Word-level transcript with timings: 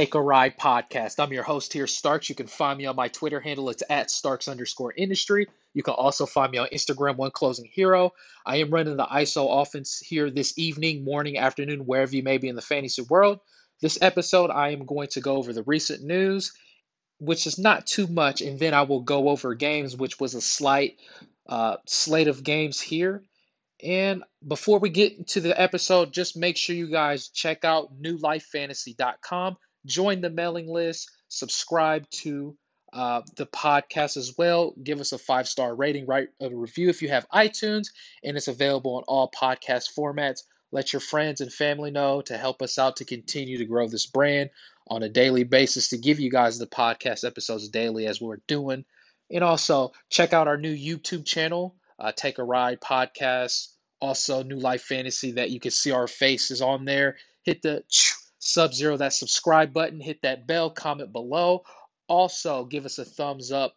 Take 0.00 0.14
a 0.14 0.22
Ride 0.22 0.56
podcast. 0.56 1.22
I'm 1.22 1.30
your 1.30 1.42
host 1.42 1.74
here, 1.74 1.86
Starks. 1.86 2.30
You 2.30 2.34
can 2.34 2.46
find 2.46 2.78
me 2.78 2.86
on 2.86 2.96
my 2.96 3.08
Twitter 3.08 3.38
handle. 3.38 3.68
It's 3.68 3.82
at 3.90 4.10
Starks 4.10 4.48
underscore 4.48 4.94
industry. 4.96 5.46
You 5.74 5.82
can 5.82 5.92
also 5.92 6.24
find 6.24 6.50
me 6.50 6.56
on 6.56 6.68
Instagram, 6.68 7.16
One 7.16 7.32
Closing 7.32 7.68
Hero. 7.70 8.14
I 8.46 8.60
am 8.60 8.70
running 8.70 8.96
the 8.96 9.04
ISO 9.04 9.60
offense 9.60 9.98
here 9.98 10.30
this 10.30 10.56
evening, 10.56 11.04
morning, 11.04 11.36
afternoon, 11.36 11.80
wherever 11.80 12.16
you 12.16 12.22
may 12.22 12.38
be 12.38 12.48
in 12.48 12.56
the 12.56 12.62
fantasy 12.62 13.02
world. 13.02 13.40
This 13.82 13.98
episode, 14.00 14.50
I 14.50 14.70
am 14.70 14.86
going 14.86 15.08
to 15.08 15.20
go 15.20 15.36
over 15.36 15.52
the 15.52 15.64
recent 15.64 16.02
news, 16.02 16.54
which 17.18 17.46
is 17.46 17.58
not 17.58 17.86
too 17.86 18.06
much, 18.06 18.40
and 18.40 18.58
then 18.58 18.72
I 18.72 18.84
will 18.84 19.02
go 19.02 19.28
over 19.28 19.54
games, 19.54 19.94
which 19.94 20.18
was 20.18 20.32
a 20.34 20.40
slight 20.40 20.96
uh, 21.46 21.76
slate 21.84 22.28
of 22.28 22.42
games 22.42 22.80
here. 22.80 23.22
And 23.84 24.24
before 24.48 24.78
we 24.78 24.88
get 24.88 25.18
into 25.18 25.42
the 25.42 25.60
episode, 25.60 26.10
just 26.10 26.38
make 26.38 26.56
sure 26.56 26.74
you 26.74 26.90
guys 26.90 27.28
check 27.28 27.66
out 27.66 28.00
newlifefantasy.com, 28.00 29.58
join 29.86 30.20
the 30.20 30.30
mailing 30.30 30.68
list, 30.68 31.10
subscribe 31.28 32.08
to 32.10 32.56
uh, 32.92 33.22
the 33.36 33.46
podcast 33.46 34.16
as 34.16 34.34
well. 34.36 34.74
Give 34.82 35.00
us 35.00 35.12
a 35.12 35.18
five 35.18 35.48
star 35.48 35.74
rating, 35.74 36.06
write 36.06 36.28
a 36.40 36.50
review 36.50 36.88
if 36.88 37.02
you 37.02 37.08
have 37.08 37.28
iTunes, 37.30 37.88
and 38.24 38.36
it's 38.36 38.48
available 38.48 38.96
on 38.96 39.04
all 39.06 39.30
podcast 39.30 39.94
formats. 39.96 40.42
Let 40.72 40.92
your 40.92 41.00
friends 41.00 41.40
and 41.40 41.52
family 41.52 41.90
know 41.90 42.22
to 42.22 42.36
help 42.36 42.62
us 42.62 42.78
out 42.78 42.96
to 42.96 43.04
continue 43.04 43.58
to 43.58 43.64
grow 43.64 43.88
this 43.88 44.06
brand 44.06 44.50
on 44.88 45.02
a 45.02 45.08
daily 45.08 45.44
basis 45.44 45.88
to 45.88 45.98
give 45.98 46.20
you 46.20 46.30
guys 46.30 46.58
the 46.58 46.66
podcast 46.66 47.24
episodes 47.24 47.68
daily 47.68 48.06
as 48.06 48.20
we're 48.20 48.40
doing. 48.46 48.84
And 49.30 49.44
also 49.44 49.92
check 50.08 50.32
out 50.32 50.48
our 50.48 50.56
new 50.56 50.74
YouTube 50.74 51.24
channel, 51.24 51.76
uh, 51.98 52.12
Take 52.14 52.38
a 52.38 52.44
Ride 52.44 52.80
podcast, 52.80 53.68
also 54.00 54.42
New 54.42 54.58
Life 54.58 54.82
Fantasy 54.82 55.32
that 55.32 55.50
you 55.50 55.60
can 55.60 55.70
see 55.70 55.92
our 55.92 56.08
faces 56.08 56.62
on 56.62 56.84
there. 56.84 57.16
Hit 57.44 57.62
the 57.62 57.84
sub 58.40 58.74
zero 58.74 58.96
that 58.96 59.12
subscribe 59.12 59.72
button, 59.72 60.00
hit 60.00 60.22
that 60.22 60.48
bell, 60.48 60.70
comment 60.70 61.12
below. 61.12 61.62
Also, 62.08 62.64
give 62.64 62.84
us 62.84 62.98
a 62.98 63.04
thumbs 63.04 63.52
up. 63.52 63.76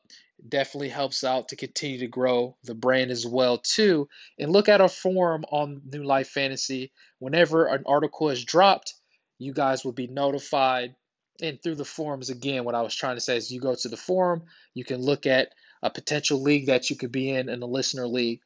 Definitely 0.50 0.90
helps 0.90 1.24
out 1.24 1.50
to 1.50 1.56
continue 1.56 2.00
to 2.00 2.08
grow 2.08 2.58
the 2.64 2.74
brand 2.74 3.12
as 3.12 3.26
well 3.26 3.60
too. 3.60 4.10
And 4.40 4.52
look 4.52 4.68
at 4.68 4.82
our 4.82 4.90
forum 4.90 5.46
on 5.52 5.84
new 5.86 6.04
life 6.04 6.30
fantasy. 6.30 6.92
Whenever 7.20 7.68
an 7.68 7.84
article 7.86 8.30
is 8.32 8.44
dropped 8.44 8.96
you 9.44 9.54
guys 9.54 9.84
will 9.84 9.92
be 9.94 10.08
notified. 10.08 10.96
And 11.42 11.62
through 11.62 11.76
the 11.76 11.86
forums 11.86 12.30
again 12.30 12.64
what 12.64 12.76
i 12.76 12.82
was 12.84 12.96
trying 12.96 13.16
to 13.16 13.22
say 13.22 13.36
is 13.36 13.52
you 13.52 13.60
go 13.60 13.74
to 13.74 13.90
the 13.90 13.98
forum 13.98 14.44
you 14.76 14.86
can 14.86 15.02
look 15.02 15.26
at 15.26 15.50
a 15.82 15.90
potential 15.90 16.40
league 16.40 16.68
that 16.68 16.90
you 16.90 16.96
could 16.96 17.12
be 17.12 17.32
in 17.32 17.50
in 17.50 17.62
a 17.62 17.66
listener 17.66 18.08
league. 18.08 18.42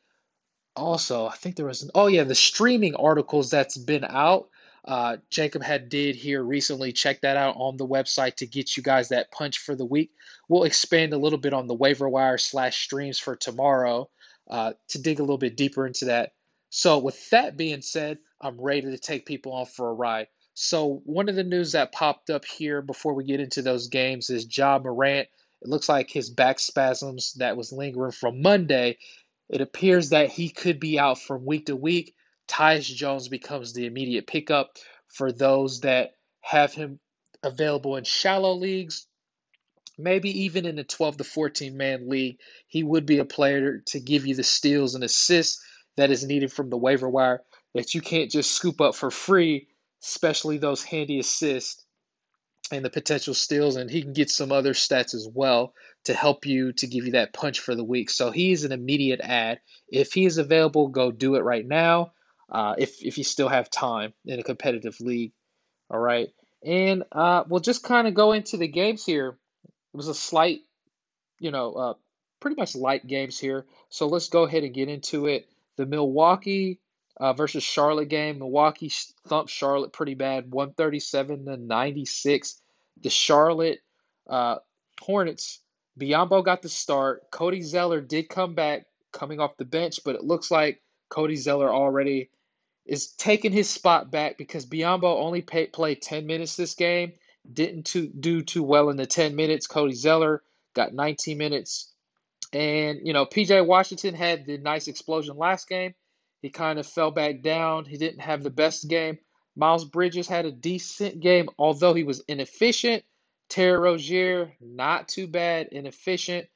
Also 0.73 1.25
i 1.27 1.35
think 1.35 1.55
there 1.55 1.65
was 1.65 1.83
an, 1.83 1.91
oh 1.93 2.07
yeah 2.07 2.23
the 2.23 2.33
streaming 2.33 2.95
articles 2.95 3.49
that's 3.49 3.77
been 3.77 4.05
out 4.05 4.47
uh, 4.85 5.17
Jacob 5.29 5.63
had 5.63 5.89
did 5.89 6.15
here 6.15 6.41
recently. 6.41 6.93
Check 6.93 7.21
that 7.21 7.37
out 7.37 7.55
on 7.57 7.77
the 7.77 7.87
website 7.87 8.35
to 8.35 8.47
get 8.47 8.77
you 8.77 8.83
guys 8.83 9.09
that 9.09 9.31
punch 9.31 9.59
for 9.59 9.75
the 9.75 9.85
week. 9.85 10.11
We'll 10.47 10.63
expand 10.63 11.13
a 11.13 11.17
little 11.17 11.39
bit 11.39 11.53
on 11.53 11.67
the 11.67 11.75
waiver 11.75 12.07
wire 12.07 12.37
slash 12.37 12.83
streams 12.83 13.19
for 13.19 13.35
tomorrow 13.35 14.09
uh, 14.49 14.73
to 14.89 15.01
dig 15.01 15.19
a 15.19 15.23
little 15.23 15.37
bit 15.37 15.57
deeper 15.57 15.85
into 15.85 16.05
that. 16.05 16.31
So 16.69 16.99
with 16.99 17.29
that 17.31 17.57
being 17.57 17.81
said, 17.81 18.19
I'm 18.41 18.59
ready 18.59 18.81
to 18.81 18.97
take 18.97 19.25
people 19.25 19.53
on 19.53 19.65
for 19.65 19.89
a 19.89 19.93
ride. 19.93 20.27
So 20.53 21.01
one 21.05 21.29
of 21.29 21.35
the 21.35 21.43
news 21.43 21.73
that 21.73 21.91
popped 21.91 22.29
up 22.29 22.43
here 22.43 22.81
before 22.81 23.13
we 23.13 23.25
get 23.25 23.39
into 23.39 23.61
those 23.61 23.87
games 23.87 24.29
is 24.29 24.47
Ja 24.55 24.79
Morant. 24.79 25.27
It 25.61 25.67
looks 25.69 25.89
like 25.89 26.09
his 26.09 26.29
back 26.29 26.59
spasms 26.59 27.33
that 27.35 27.57
was 27.57 27.71
lingering 27.71 28.11
from 28.11 28.41
Monday. 28.41 28.97
It 29.49 29.61
appears 29.61 30.09
that 30.09 30.29
he 30.29 30.49
could 30.49 30.79
be 30.79 30.99
out 30.99 31.19
from 31.19 31.45
week 31.45 31.67
to 31.67 31.75
week. 31.75 32.15
Tyus 32.47 32.85
Jones 32.85 33.27
becomes 33.27 33.73
the 33.73 33.85
immediate 33.85 34.27
pickup 34.27 34.77
for 35.07 35.31
those 35.31 35.81
that 35.81 36.11
have 36.41 36.73
him 36.73 36.99
available 37.43 37.95
in 37.97 38.03
shallow 38.03 38.53
leagues, 38.53 39.05
maybe 39.97 40.43
even 40.45 40.65
in 40.65 40.79
a 40.79 40.83
12 40.83 41.17
to 41.17 41.23
14 41.23 41.75
man 41.75 42.09
league. 42.09 42.39
He 42.67 42.83
would 42.83 43.05
be 43.05 43.19
a 43.19 43.25
player 43.25 43.83
to 43.87 43.99
give 43.99 44.25
you 44.25 44.35
the 44.35 44.43
steals 44.43 44.95
and 44.95 45.03
assists 45.03 45.63
that 45.97 46.11
is 46.11 46.25
needed 46.25 46.51
from 46.51 46.69
the 46.69 46.77
waiver 46.77 47.09
wire 47.09 47.41
that 47.73 47.93
you 47.93 48.01
can't 48.01 48.31
just 48.31 48.51
scoop 48.51 48.81
up 48.81 48.95
for 48.95 49.11
free, 49.11 49.67
especially 50.03 50.57
those 50.57 50.83
handy 50.83 51.19
assists 51.19 51.83
and 52.71 52.83
the 52.83 52.89
potential 52.89 53.33
steals. 53.33 53.75
And 53.75 53.89
he 53.89 54.01
can 54.01 54.13
get 54.13 54.29
some 54.29 54.51
other 54.51 54.73
stats 54.73 55.13
as 55.13 55.27
well 55.31 55.73
to 56.05 56.13
help 56.13 56.45
you 56.45 56.73
to 56.73 56.87
give 56.87 57.05
you 57.05 57.11
that 57.13 57.33
punch 57.33 57.59
for 57.59 57.75
the 57.75 57.83
week. 57.83 58.09
So 58.09 58.31
he's 58.31 58.63
an 58.63 58.71
immediate 58.71 59.21
ad. 59.21 59.59
If 59.89 60.13
he 60.13 60.25
is 60.25 60.37
available, 60.37 60.87
go 60.87 61.11
do 61.11 61.35
it 61.35 61.43
right 61.43 61.65
now 61.65 62.13
uh, 62.49 62.75
if 62.77 63.03
if 63.03 63.17
you 63.17 63.23
still 63.23 63.49
have 63.49 63.69
time 63.69 64.13
in 64.25 64.39
a 64.39 64.43
competitive 64.43 64.99
league. 64.99 65.33
All 65.89 65.99
right, 65.99 66.29
and 66.65 67.03
uh, 67.11 67.43
we'll 67.47 67.61
just 67.61 67.83
kind 67.83 68.07
of 68.07 68.13
go 68.13 68.33
into 68.33 68.57
the 68.57 68.67
games 68.67 69.05
here. 69.05 69.37
It 69.93 69.97
was 69.97 70.07
a 70.07 70.13
slight, 70.13 70.59
you 71.39 71.51
know, 71.51 71.73
uh, 71.73 71.93
pretty 72.39 72.55
much 72.55 72.75
light 72.75 73.07
games 73.07 73.39
here. 73.39 73.65
So 73.89 74.07
let's 74.07 74.29
go 74.29 74.43
ahead 74.43 74.63
and 74.63 74.73
get 74.73 74.89
into 74.89 75.27
it. 75.27 75.47
The 75.77 75.85
Milwaukee 75.85 76.79
uh, 77.17 77.33
versus 77.33 77.63
Charlotte 77.63 78.09
game. 78.09 78.39
Milwaukee 78.39 78.91
thumped 79.27 79.51
Charlotte 79.51 79.93
pretty 79.93 80.13
bad, 80.13 80.51
137 80.51 81.45
to 81.45 81.57
96. 81.57 82.61
The 83.01 83.09
Charlotte 83.09 83.79
uh, 84.29 84.57
Hornets. 85.01 85.59
Biyombo 85.99 86.43
got 86.43 86.61
the 86.61 86.69
start. 86.69 87.31
Cody 87.31 87.61
Zeller 87.61 88.01
did 88.01 88.29
come 88.29 88.53
back 88.53 88.85
coming 89.11 89.39
off 89.39 89.57
the 89.57 89.65
bench, 89.65 90.01
but 90.05 90.15
it 90.15 90.23
looks 90.23 90.51
like 90.51 90.81
Cody 91.09 91.35
Zeller 91.35 91.73
already 91.73 92.29
is 92.87 93.07
taking 93.07 93.51
his 93.51 93.69
spot 93.69 94.09
back 94.09 94.37
because 94.37 94.65
Biyombo 94.65 95.03
only 95.03 95.41
pay, 95.41 95.67
played 95.67 96.01
10 96.01 96.25
minutes 96.25 96.55
this 96.55 96.73
game, 96.73 97.13
didn't 97.51 97.85
too, 97.85 98.07
do 98.07 98.41
too 98.41 98.63
well 98.63 98.89
in 98.89 98.97
the 98.97 99.05
10 99.05 99.35
minutes. 99.35 99.67
Cody 99.67 99.93
Zeller 99.93 100.41
got 100.73 100.93
19 100.93 101.37
minutes. 101.37 101.91
And, 102.53 102.99
you 103.03 103.13
know, 103.13 103.25
PJ 103.25 103.65
Washington 103.65 104.13
had 104.15 104.45
the 104.45 104.57
nice 104.57 104.87
explosion 104.87 105.37
last 105.37 105.67
game. 105.67 105.93
He 106.41 106.49
kind 106.49 106.79
of 106.79 106.87
fell 106.87 107.11
back 107.11 107.41
down. 107.41 107.85
He 107.85 107.97
didn't 107.97 108.21
have 108.21 108.41
the 108.41 108.49
best 108.49 108.87
game. 108.87 109.17
Miles 109.55 109.85
Bridges 109.85 110.27
had 110.27 110.45
a 110.45 110.51
decent 110.51 111.19
game, 111.19 111.49
although 111.57 111.93
he 111.93 112.03
was 112.03 112.21
inefficient. 112.27 113.03
Terry 113.49 113.77
Rozier, 113.77 114.53
not 114.61 115.07
too 115.07 115.27
bad, 115.27 115.69
inefficient. 115.71 116.47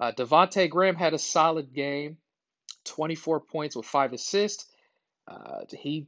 Uh, 0.00 0.12
Devonte 0.12 0.68
Graham 0.70 0.96
had 0.96 1.14
a 1.14 1.18
solid 1.18 1.72
game, 1.72 2.16
24 2.84 3.40
points 3.40 3.76
with 3.76 3.86
five 3.86 4.12
assists. 4.12 4.66
Uh, 5.28 5.62
he 5.72 6.06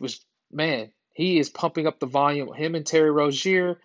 was 0.00 0.24
man. 0.52 0.92
He 1.12 1.38
is 1.38 1.48
pumping 1.50 1.86
up 1.86 2.00
the 2.00 2.06
volume. 2.06 2.52
Him 2.52 2.74
and 2.74 2.86
Terry 2.86 3.10
Rozier. 3.10 3.78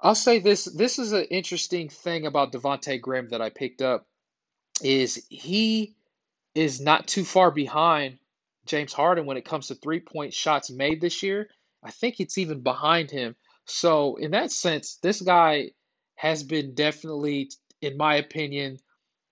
I'll 0.00 0.14
say 0.14 0.38
this. 0.38 0.64
This 0.64 0.98
is 0.98 1.12
an 1.12 1.24
interesting 1.24 1.88
thing 1.88 2.26
about 2.26 2.52
Devonte 2.52 3.00
Graham 3.00 3.28
that 3.30 3.42
I 3.42 3.50
picked 3.50 3.82
up. 3.82 4.06
Is 4.82 5.26
he 5.28 5.94
is 6.54 6.80
not 6.80 7.06
too 7.06 7.24
far 7.24 7.50
behind 7.50 8.18
James 8.66 8.92
Harden 8.92 9.26
when 9.26 9.36
it 9.36 9.44
comes 9.44 9.68
to 9.68 9.74
three 9.74 10.00
point 10.00 10.34
shots 10.34 10.70
made 10.70 11.00
this 11.00 11.22
year. 11.22 11.48
I 11.82 11.90
think 11.90 12.20
it's 12.20 12.38
even 12.38 12.60
behind 12.60 13.10
him. 13.10 13.36
So 13.66 14.16
in 14.16 14.32
that 14.32 14.50
sense, 14.50 14.96
this 15.02 15.20
guy 15.20 15.72
has 16.16 16.42
been 16.42 16.74
definitely, 16.74 17.50
in 17.80 17.96
my 17.96 18.16
opinion, 18.16 18.78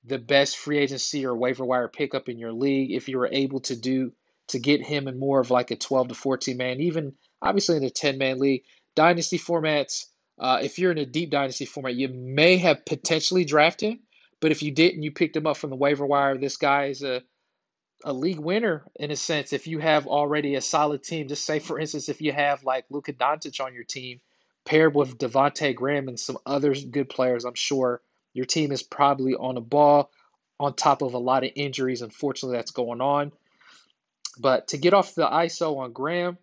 the 0.04 0.18
best 0.18 0.56
free 0.56 0.78
agency 0.78 1.26
or 1.26 1.36
waiver 1.36 1.64
wire 1.64 1.88
pickup 1.88 2.28
in 2.28 2.38
your 2.38 2.52
league 2.52 2.92
if 2.92 3.08
you 3.08 3.18
were 3.18 3.28
able 3.30 3.60
to 3.60 3.76
do 3.76 4.12
to 4.48 4.58
get 4.58 4.82
him 4.82 5.08
in 5.08 5.18
more 5.18 5.40
of 5.40 5.50
like 5.50 5.70
a 5.70 5.76
12 5.76 6.08
to 6.08 6.14
14 6.14 6.56
man, 6.56 6.80
even 6.80 7.14
obviously 7.42 7.76
in 7.76 7.84
a 7.84 7.90
10 7.90 8.18
man 8.18 8.38
league. 8.38 8.62
Dynasty 8.94 9.38
formats, 9.38 10.06
uh, 10.38 10.60
if 10.62 10.78
you're 10.78 10.92
in 10.92 10.98
a 10.98 11.06
deep 11.06 11.30
dynasty 11.30 11.66
format, 11.66 11.94
you 11.94 12.08
may 12.08 12.56
have 12.56 12.84
potentially 12.84 13.44
drafted 13.44 13.92
him, 13.92 14.00
but 14.40 14.50
if 14.50 14.62
you 14.62 14.72
didn't, 14.72 15.02
you 15.02 15.12
picked 15.12 15.36
him 15.36 15.46
up 15.46 15.56
from 15.56 15.70
the 15.70 15.76
waiver 15.76 16.06
wire. 16.06 16.36
This 16.36 16.56
guy 16.56 16.86
is 16.86 17.02
a 17.02 17.22
a 18.04 18.12
league 18.12 18.38
winner 18.38 18.84
in 18.94 19.10
a 19.10 19.16
sense. 19.16 19.52
If 19.52 19.66
you 19.66 19.80
have 19.80 20.06
already 20.06 20.54
a 20.54 20.60
solid 20.60 21.02
team, 21.02 21.26
just 21.26 21.44
say 21.44 21.58
for 21.58 21.78
instance, 21.78 22.08
if 22.08 22.20
you 22.20 22.32
have 22.32 22.62
like 22.64 22.84
Luka 22.90 23.12
Doncic 23.12 23.64
on 23.64 23.74
your 23.74 23.84
team, 23.84 24.20
paired 24.64 24.94
with 24.94 25.18
Devonte 25.18 25.74
Graham 25.74 26.08
and 26.08 26.18
some 26.18 26.38
other 26.46 26.74
good 26.74 27.08
players, 27.08 27.44
I'm 27.44 27.56
sure 27.56 28.00
your 28.38 28.46
team 28.46 28.70
is 28.70 28.84
probably 28.84 29.34
on 29.34 29.56
a 29.56 29.60
ball 29.60 30.12
on 30.60 30.72
top 30.72 31.02
of 31.02 31.14
a 31.14 31.18
lot 31.18 31.42
of 31.42 31.50
injuries. 31.56 32.02
Unfortunately, 32.02 32.56
that's 32.56 32.70
going 32.70 33.00
on. 33.00 33.32
But 34.38 34.68
to 34.68 34.78
get 34.78 34.94
off 34.94 35.16
the 35.16 35.26
ISO 35.26 35.76
on 35.78 35.92
Graham, 35.92 36.38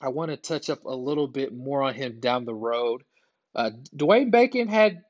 I 0.00 0.10
want 0.10 0.30
to 0.30 0.36
touch 0.36 0.70
up 0.70 0.84
a 0.84 0.94
little 0.94 1.26
bit 1.26 1.52
more 1.52 1.82
on 1.82 1.94
him 1.94 2.20
down 2.20 2.44
the 2.44 2.54
road. 2.54 3.02
Uh, 3.52 3.70
Dwayne 3.96 4.30
Bacon 4.30 4.68
had 4.68 5.02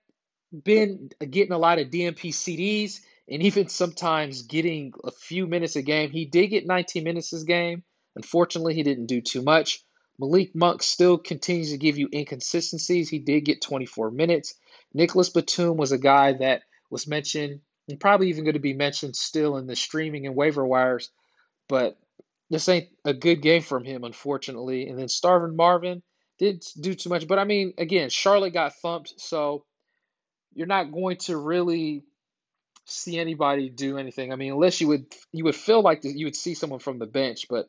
been 0.64 1.10
getting 1.20 1.52
a 1.52 1.58
lot 1.58 1.78
of 1.78 1.88
DNP 1.88 2.30
CDs 2.30 3.00
and 3.30 3.42
even 3.42 3.68
sometimes 3.68 4.40
getting 4.40 4.94
a 5.04 5.10
few 5.10 5.46
minutes 5.46 5.76
a 5.76 5.82
game. 5.82 6.10
He 6.10 6.24
did 6.24 6.46
get 6.46 6.66
19 6.66 7.04
minutes 7.04 7.28
this 7.28 7.42
game. 7.42 7.82
Unfortunately, 8.16 8.72
he 8.72 8.82
didn't 8.82 9.06
do 9.08 9.20
too 9.20 9.42
much. 9.42 9.84
Malik 10.18 10.54
Monk 10.54 10.82
still 10.82 11.18
continues 11.18 11.72
to 11.72 11.76
give 11.76 11.98
you 11.98 12.08
inconsistencies. 12.10 13.10
He 13.10 13.18
did 13.18 13.44
get 13.44 13.60
24 13.60 14.10
minutes. 14.10 14.54
Nicolas 14.94 15.30
Batum 15.30 15.76
was 15.76 15.92
a 15.92 15.98
guy 15.98 16.32
that 16.34 16.62
was 16.90 17.06
mentioned 17.06 17.60
and 17.88 18.00
probably 18.00 18.28
even 18.28 18.44
going 18.44 18.54
to 18.54 18.60
be 18.60 18.74
mentioned 18.74 19.16
still 19.16 19.56
in 19.56 19.66
the 19.66 19.76
streaming 19.76 20.26
and 20.26 20.36
waiver 20.36 20.66
wires, 20.66 21.10
but 21.68 21.98
this 22.50 22.68
ain't 22.68 22.88
a 23.04 23.14
good 23.14 23.42
game 23.42 23.62
from 23.62 23.84
him, 23.84 24.04
unfortunately. 24.04 24.88
And 24.88 24.98
then 24.98 25.08
Starvin 25.08 25.56
Marvin, 25.56 26.02
didn't 26.38 26.66
do 26.80 26.94
too 26.94 27.10
much. 27.10 27.26
But 27.26 27.38
I 27.38 27.44
mean, 27.44 27.74
again, 27.78 28.10
Charlotte 28.10 28.52
got 28.52 28.74
thumped, 28.76 29.20
so 29.20 29.64
you're 30.54 30.66
not 30.66 30.92
going 30.92 31.16
to 31.18 31.36
really 31.36 32.04
see 32.86 33.18
anybody 33.18 33.68
do 33.68 33.98
anything. 33.98 34.32
I 34.32 34.36
mean, 34.36 34.52
unless 34.52 34.80
you 34.80 34.88
would 34.88 35.06
you 35.32 35.44
would 35.44 35.56
feel 35.56 35.82
like 35.82 36.00
you 36.04 36.26
would 36.26 36.36
see 36.36 36.54
someone 36.54 36.80
from 36.80 36.98
the 36.98 37.06
bench, 37.06 37.46
but 37.50 37.68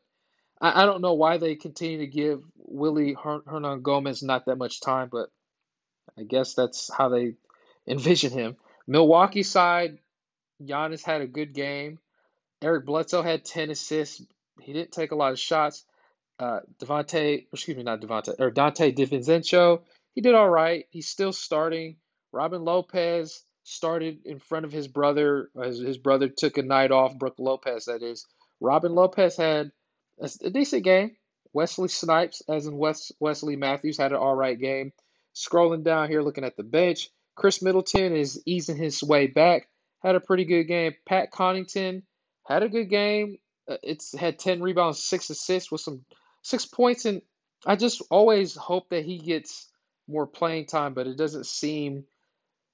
I, 0.62 0.84
I 0.84 0.86
don't 0.86 1.02
know 1.02 1.16
why 1.16 1.38
they 1.38 1.56
continue 1.56 2.00
to 2.00 2.08
give 2.08 2.42
Willy 2.58 3.16
Hernangomez 3.16 4.24
not 4.24 4.46
that 4.46 4.58
much 4.58 4.82
time, 4.82 5.10
but 5.12 5.30
I 6.20 6.24
guess 6.24 6.54
that's 6.54 6.92
how 6.94 7.10
they 7.10 7.36
envision 7.88 8.32
him. 8.32 8.58
Milwaukee 8.88 9.44
side, 9.44 10.00
Giannis 10.62 11.04
had 11.04 11.22
a 11.22 11.28
good 11.28 11.54
game. 11.54 12.00
Eric 12.62 12.86
Bledsoe 12.86 13.22
had 13.22 13.46
10 13.46 13.70
assists. 13.70 14.22
He 14.60 14.74
didn't 14.74 14.92
take 14.92 15.12
a 15.12 15.16
lot 15.16 15.32
of 15.32 15.40
shots. 15.40 15.86
Uh, 16.38 16.60
Devontae, 16.82 17.46
excuse 17.52 17.78
me, 17.78 17.84
not 17.84 18.02
Devontae, 18.02 18.40
or 18.40 18.52
Donte 18.52 18.96
DiVincenzo, 18.96 19.82
he 20.16 20.22
did 20.22 20.36
all 20.36 20.50
right. 20.50 20.86
He's 20.90 21.08
still 21.08 21.34
starting. 21.34 21.98
Robin 22.32 22.64
Lopez 22.64 23.44
started 23.64 24.26
in 24.26 24.40
front 24.40 24.66
of 24.66 24.72
his 24.72 24.88
brother. 24.88 25.50
His, 25.62 25.80
his 25.80 25.98
brother 25.98 26.28
took 26.28 26.58
a 26.58 26.64
night 26.64 26.92
off, 26.92 27.18
Brook 27.18 27.36
Lopez, 27.38 27.86
that 27.86 28.04
is. 28.04 28.26
Robin 28.60 28.94
Lopez 28.94 29.38
had 29.38 29.72
a, 30.20 30.30
a 30.44 30.50
decent 30.50 30.84
game. 30.84 31.16
Wesley 31.54 31.88
Snipes, 31.88 32.42
as 32.48 32.68
in 32.68 32.78
Wes, 32.78 33.12
Wesley 33.20 33.56
Matthews, 33.56 33.98
had 33.98 34.12
an 34.12 34.18
all 34.18 34.36
right 34.36 34.60
game. 34.60 34.92
Scrolling 35.36 35.84
down 35.84 36.10
here, 36.10 36.22
looking 36.22 36.44
at 36.44 36.58
the 36.58 36.64
bench, 36.64 37.10
Khris 37.36 37.62
Middleton 37.62 38.16
is 38.16 38.42
easing 38.46 38.78
his 38.78 39.02
way 39.04 39.28
back. 39.28 39.68
Had 40.02 40.16
a 40.16 40.20
pretty 40.20 40.46
good 40.46 40.64
game. 40.64 40.94
Pat 41.06 41.32
Connaughton 41.32 42.04
had 42.46 42.64
a 42.64 42.70
good 42.70 42.90
game. 42.90 43.38
Uh, 43.68 43.78
it's 43.84 44.18
had 44.18 44.40
10 44.40 44.62
rebounds, 44.62 45.04
six 45.04 45.30
assists 45.30 45.72
with 45.72 45.82
some 45.82 46.04
six 46.42 46.66
points, 46.66 47.06
and 47.06 47.22
I 47.66 47.76
just 47.76 48.02
always 48.10 48.56
hope 48.56 48.90
that 48.90 49.06
he 49.06 49.18
gets 49.20 49.70
more 50.08 50.26
playing 50.26 50.66
time, 50.66 50.94
but 50.94 51.08
it 51.08 51.18
doesn't 51.18 51.46
seem. 51.46 52.06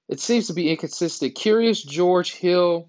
It 0.08 0.20
seems 0.20 0.46
to 0.46 0.54
be 0.54 0.70
inconsistent. 0.70 1.34
Curious 1.34 1.82
George 1.82 2.32
Hill 2.32 2.88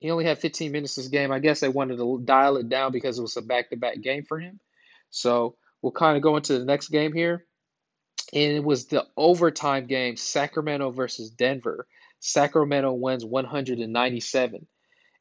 he 0.00 0.10
only 0.10 0.24
had 0.24 0.38
15 0.38 0.70
minutes 0.70 0.94
this 0.94 1.08
game. 1.08 1.32
I 1.32 1.40
guess 1.40 1.60
they 1.60 1.68
wanted 1.68 1.98
to 1.98 2.20
dial 2.24 2.56
it 2.56 2.68
down 2.68 2.92
because 2.92 3.18
it 3.18 3.22
was 3.22 3.36
a 3.36 3.42
back 3.42 3.70
to 3.70 3.76
back 3.76 4.00
game 4.00 4.24
for 4.24 4.38
him. 4.38 4.60
So 5.10 5.56
we'll 5.82 5.92
kind 5.92 6.16
of 6.16 6.22
go 6.22 6.36
into 6.36 6.58
the 6.58 6.64
next 6.64 6.88
game 6.88 7.12
here. 7.12 7.44
And 8.32 8.52
it 8.52 8.64
was 8.64 8.86
the 8.86 9.06
overtime 9.16 9.86
game 9.86 10.16
Sacramento 10.16 10.90
versus 10.90 11.30
Denver. 11.30 11.86
Sacramento 12.20 12.92
wins 12.92 13.24
197. 13.24 14.66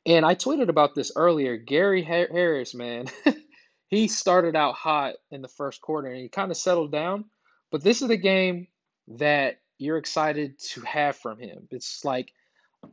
And 0.05 0.25
I 0.25 0.35
tweeted 0.35 0.69
about 0.69 0.95
this 0.95 1.11
earlier. 1.15 1.57
Gary 1.57 2.01
Harris, 2.01 2.73
man, 2.73 3.07
he 3.87 4.07
started 4.07 4.55
out 4.55 4.75
hot 4.75 5.15
in 5.31 5.41
the 5.41 5.47
first 5.47 5.81
quarter 5.81 6.07
and 6.07 6.21
he 6.21 6.29
kind 6.29 6.51
of 6.51 6.57
settled 6.57 6.91
down. 6.91 7.25
But 7.71 7.83
this 7.83 8.01
is 8.01 8.07
the 8.07 8.17
game 8.17 8.67
that 9.09 9.59
you're 9.77 9.97
excited 9.97 10.59
to 10.59 10.81
have 10.81 11.17
from 11.17 11.39
him. 11.39 11.67
It's 11.71 12.03
like 12.03 12.31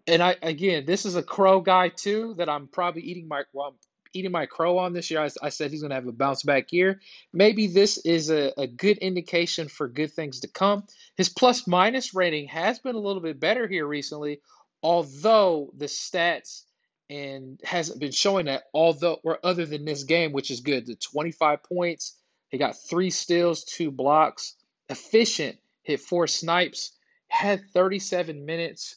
and 0.06 0.22
I 0.22 0.36
again, 0.42 0.84
this 0.86 1.04
is 1.04 1.16
a 1.16 1.22
crow 1.22 1.60
guy 1.60 1.88
too 1.88 2.34
that 2.38 2.48
I'm 2.48 2.68
probably 2.68 3.02
eating 3.02 3.28
my 3.28 3.42
well, 3.52 3.76
eating 4.14 4.30
my 4.30 4.46
crow 4.46 4.78
on 4.78 4.92
this 4.92 5.10
year. 5.10 5.20
I, 5.20 5.28
I 5.42 5.48
said 5.48 5.70
he's 5.70 5.80
going 5.80 5.90
to 5.90 5.96
have 5.96 6.06
a 6.06 6.12
bounce 6.12 6.42
back 6.42 6.72
year. 6.72 7.00
Maybe 7.32 7.66
this 7.66 7.98
is 7.98 8.30
a, 8.30 8.52
a 8.58 8.66
good 8.66 8.98
indication 8.98 9.68
for 9.68 9.88
good 9.88 10.12
things 10.12 10.40
to 10.40 10.48
come. 10.48 10.84
His 11.16 11.28
plus 11.28 11.66
minus 11.66 12.14
rating 12.14 12.48
has 12.48 12.78
been 12.78 12.94
a 12.94 13.00
little 13.00 13.22
bit 13.22 13.40
better 13.40 13.66
here 13.66 13.86
recently, 13.86 14.40
although 14.82 15.72
the 15.76 15.86
stats 15.86 16.62
and 17.10 17.60
hasn't 17.64 18.00
been 18.00 18.12
showing 18.12 18.46
that. 18.46 18.64
Although 18.72 19.20
or 19.22 19.38
other 19.44 19.66
than 19.66 19.84
this 19.84 20.04
game, 20.04 20.32
which 20.32 20.50
is 20.50 20.60
good, 20.60 20.86
the 20.86 20.96
25 20.96 21.62
points, 21.62 22.16
he 22.48 22.58
got 22.58 22.76
three 22.76 23.10
steals, 23.10 23.64
two 23.64 23.90
blocks, 23.90 24.54
efficient, 24.88 25.58
hit 25.82 26.00
four 26.00 26.26
snipes, 26.26 26.92
had 27.28 27.62
37 27.72 28.46
minutes 28.46 28.96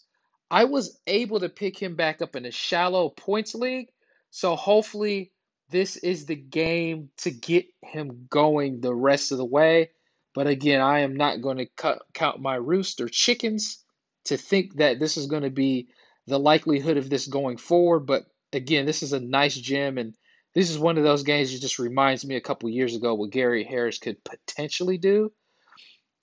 I 0.49 0.65
was 0.65 0.97
able 1.07 1.41
to 1.41 1.49
pick 1.49 1.77
him 1.77 1.95
back 1.95 2.21
up 2.21 2.35
in 2.35 2.45
a 2.45 2.51
shallow 2.51 3.09
points 3.09 3.53
league. 3.53 3.89
So 4.29 4.56
hopefully 4.56 5.31
this 5.69 5.97
is 5.97 6.25
the 6.25 6.35
game 6.35 7.09
to 7.18 7.31
get 7.31 7.65
him 7.83 8.27
going 8.29 8.79
the 8.79 8.94
rest 8.94 9.31
of 9.31 9.38
the 9.38 9.45
way. 9.45 9.91
But 10.33 10.47
again, 10.47 10.81
I 10.81 11.00
am 11.00 11.15
not 11.15 11.41
going 11.41 11.57
to 11.57 12.00
count 12.13 12.39
my 12.39 12.56
rooster 12.56 13.09
chickens 13.09 13.83
to 14.25 14.38
think 14.38 14.75
that 14.75 15.00
this 15.00 15.18
is 15.18 15.27
going 15.27 15.44
to 15.44 15.50
be 15.50 15.88
the 16.27 16.39
likelihood 16.39 16.97
of 16.97 17.09
this 17.09 17.27
going 17.27 17.57
forward. 17.57 18.01
But 18.01 18.25
again, 18.53 18.85
this 18.85 19.01
is 19.01 19.13
a 19.13 19.19
nice 19.19 19.56
gem, 19.56 19.97
and 19.97 20.13
this 20.53 20.69
is 20.69 20.77
one 20.77 20.97
of 20.97 21.03
those 21.03 21.24
games 21.24 21.51
that 21.51 21.59
just 21.59 21.79
reminds 21.79 22.25
me 22.25 22.35
a 22.35 22.41
couple 22.41 22.69
years 22.69 22.95
ago 22.95 23.15
what 23.15 23.31
Gary 23.31 23.63
Harris 23.63 23.97
could 23.97 24.24
potentially 24.24 24.97
do. 24.97 25.31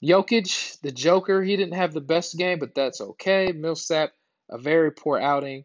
Jokic, 0.03 0.81
the 0.83 0.93
Joker, 0.93 1.43
he 1.43 1.57
didn't 1.57 1.75
have 1.75 1.93
the 1.93 2.01
best 2.01 2.37
game, 2.37 2.59
but 2.59 2.75
that's 2.75 3.01
okay. 3.01 3.53
Millsap, 3.53 4.13
a 4.51 4.59
very 4.59 4.93
poor 4.93 5.19
outing. 5.19 5.65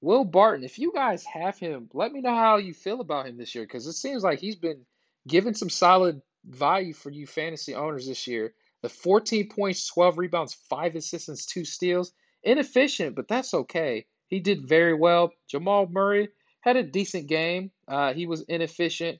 Will 0.00 0.24
Barton, 0.24 0.64
if 0.64 0.78
you 0.78 0.92
guys 0.94 1.24
have 1.24 1.58
him, 1.58 1.88
let 1.92 2.12
me 2.12 2.20
know 2.20 2.34
how 2.34 2.58
you 2.58 2.72
feel 2.72 3.00
about 3.00 3.26
him 3.26 3.36
this 3.36 3.54
year 3.54 3.64
because 3.64 3.86
it 3.86 3.94
seems 3.94 4.22
like 4.22 4.38
he's 4.38 4.56
been 4.56 4.86
given 5.26 5.54
some 5.54 5.70
solid 5.70 6.22
value 6.44 6.92
for 6.92 7.10
you 7.10 7.26
fantasy 7.26 7.74
owners 7.74 8.06
this 8.06 8.26
year. 8.26 8.54
The 8.82 8.88
14 8.88 9.48
points, 9.48 9.88
12 9.88 10.18
rebounds, 10.18 10.54
5 10.54 10.94
assists, 10.94 11.28
and 11.28 11.36
2 11.36 11.64
steals. 11.64 12.12
Inefficient, 12.44 13.16
but 13.16 13.26
that's 13.26 13.52
okay. 13.52 14.06
He 14.28 14.38
did 14.38 14.68
very 14.68 14.94
well. 14.94 15.32
Jamal 15.48 15.88
Murray 15.90 16.28
had 16.60 16.76
a 16.76 16.84
decent 16.84 17.26
game. 17.26 17.72
Uh, 17.88 18.12
he 18.12 18.26
was 18.26 18.42
inefficient. 18.42 19.18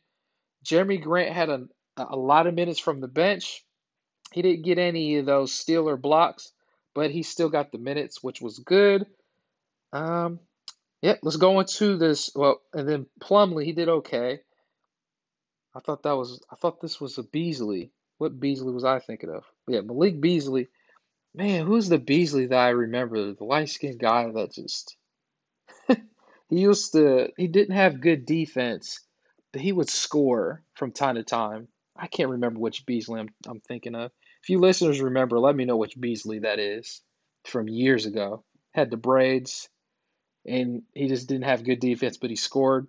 Jerami 0.65 1.03
Grant 1.03 1.35
had 1.35 1.49
a, 1.49 1.67
a 1.97 2.17
lot 2.17 2.47
of 2.47 2.55
minutes 2.55 2.79
from 2.79 3.01
the 3.01 3.09
bench. 3.09 3.65
He 4.33 4.43
didn't 4.43 4.65
get 4.65 4.79
any 4.79 5.17
of 5.17 5.27
those 5.27 5.53
steal 5.53 5.89
or 5.89 5.97
blocks, 5.97 6.53
but 6.95 7.11
he 7.11 7.23
still 7.23 7.49
got 7.49 7.73
the 7.73 7.79
minutes, 7.79 8.23
which 8.23 8.41
was 8.41 8.59
good. 8.59 9.07
Um, 9.93 10.39
yeah, 11.03 11.15
let's 11.23 11.37
go 11.37 11.61
into 11.61 11.97
this. 11.97 12.31
Well, 12.35 12.61
and 12.73 12.89
then 12.89 13.07
Plumlee, 13.21 13.65
he 13.65 13.73
did 13.73 13.89
okay. 13.89 14.41
I 15.75 15.81
thought 15.81 16.03
that 16.03 16.17
was, 16.17 16.43
I 16.51 16.57
thought 16.57 16.81
this 16.81 17.01
was 17.01 17.19
a 17.19 17.23
Beasley. 17.23 17.93
What 18.19 18.41
Beasley 18.41 18.73
was 18.73 18.85
I 18.85 18.99
thinking 18.99 19.31
of? 19.31 19.45
Yeah, 19.69 19.83
Malik 19.83 20.21
Beasley. 20.21 20.69
Man, 21.35 21.67
who's 21.67 21.89
the 21.89 21.99
Beasley 21.99 22.47
that 22.47 22.59
I 22.59 22.71
remember? 22.71 23.33
The 23.33 23.45
light 23.45 23.69
skinned 23.69 24.01
guy 24.01 24.29
that 24.31 24.53
just. 24.53 24.97
he 25.89 25.97
used 26.51 26.93
to, 26.93 27.29
he 27.37 27.47
didn't 27.47 27.77
have 27.77 28.01
good 28.01 28.27
defense, 28.27 29.01
but 29.53 29.61
he 29.61 29.71
would 29.71 29.89
score 29.89 30.65
from 30.75 30.91
time 30.91 31.15
to 31.15 31.23
time. 31.23 31.69
I 31.95 32.09
can't 32.09 32.31
remember 32.31 32.59
which 32.59 32.87
Beasley 32.87 33.21
I'm, 33.21 33.29
I'm 33.47 33.61
thinking 33.61 33.95
of. 33.95 34.11
If 34.43 34.51
you 34.51 34.59
listeners 34.59 35.01
remember, 35.01 35.39
let 35.39 35.55
me 35.55 35.65
know 35.65 35.77
which 35.77 36.01
Beasley 36.01 36.41
that 36.41 36.59
is 36.59 37.03
from 37.45 37.69
years 37.69 38.07
ago. 38.07 38.43
Had 38.73 38.91
the 38.91 38.97
braids, 38.97 39.69
and 40.49 40.83
he 40.95 41.09
just 41.09 41.29
didn't 41.29 41.45
have 41.45 41.65
good 41.65 41.81
defense, 41.81 42.17
but 42.17 42.31
he 42.31 42.37
scored 42.37 42.89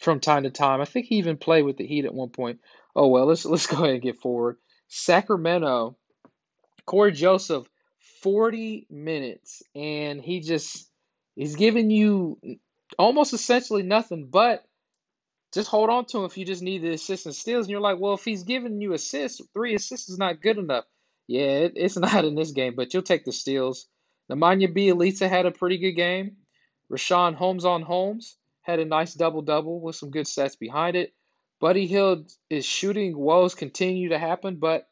from 0.00 0.20
time 0.20 0.44
to 0.44 0.50
time. 0.50 0.80
I 0.80 0.84
think 0.84 1.06
he 1.06 1.16
even 1.16 1.36
played 1.36 1.64
with 1.64 1.76
the 1.76 1.86
Heat 1.86 2.04
at 2.04 2.14
one 2.14 2.30
point. 2.30 2.60
Oh 2.96 3.08
well, 3.08 3.26
let's 3.26 3.44
let's 3.44 3.66
go 3.66 3.76
ahead 3.76 3.90
and 3.90 4.02
get 4.02 4.20
forward. 4.20 4.56
Sacramento, 4.88 5.96
Cory 6.86 7.12
Joseph, 7.12 7.66
40 8.22 8.86
minutes, 8.90 9.62
and 9.74 10.20
he 10.20 10.40
just 10.40 10.88
he's 11.36 11.56
giving 11.56 11.90
you 11.90 12.38
almost 12.98 13.32
essentially 13.32 13.82
nothing 13.82 14.28
but 14.30 14.64
just 15.52 15.68
hold 15.68 15.88
on 15.88 16.04
to 16.06 16.18
him 16.18 16.24
if 16.24 16.36
you 16.36 16.44
just 16.44 16.62
need 16.62 16.82
the 16.82 16.94
assists 16.94 17.26
and 17.26 17.34
steals. 17.34 17.66
And 17.66 17.70
you're 17.70 17.80
like, 17.80 17.98
well, 18.00 18.14
if 18.14 18.24
he's 18.24 18.42
giving 18.42 18.80
you 18.80 18.92
assists, 18.92 19.40
three 19.54 19.74
assists 19.74 20.08
is 20.08 20.18
not 20.18 20.42
good 20.42 20.58
enough. 20.58 20.84
Yeah, 21.28 21.42
it, 21.42 21.72
it's 21.76 21.96
not 21.96 22.24
in 22.24 22.34
this 22.34 22.50
game, 22.50 22.74
but 22.74 22.92
you'll 22.92 23.04
take 23.04 23.24
the 23.24 23.32
steals. 23.32 23.86
Nemanja 24.30 24.74
Bjelica 24.74 25.28
had 25.28 25.46
a 25.46 25.52
pretty 25.52 25.78
good 25.78 25.92
game. 25.92 26.36
Richaun 26.90 27.34
Holmes 27.34 27.64
on 27.64 27.82
Holmes 27.82 28.36
had 28.62 28.80
a 28.80 28.84
nice 28.84 29.14
double 29.14 29.42
double 29.42 29.80
with 29.80 29.96
some 29.96 30.10
good 30.10 30.26
stats 30.26 30.58
behind 30.58 30.96
it. 30.96 31.14
Buddy 31.60 31.86
Hield 31.86 32.30
is 32.50 32.64
shooting 32.64 33.16
woes 33.16 33.54
continue 33.54 34.10
to 34.10 34.18
happen, 34.18 34.56
but 34.56 34.88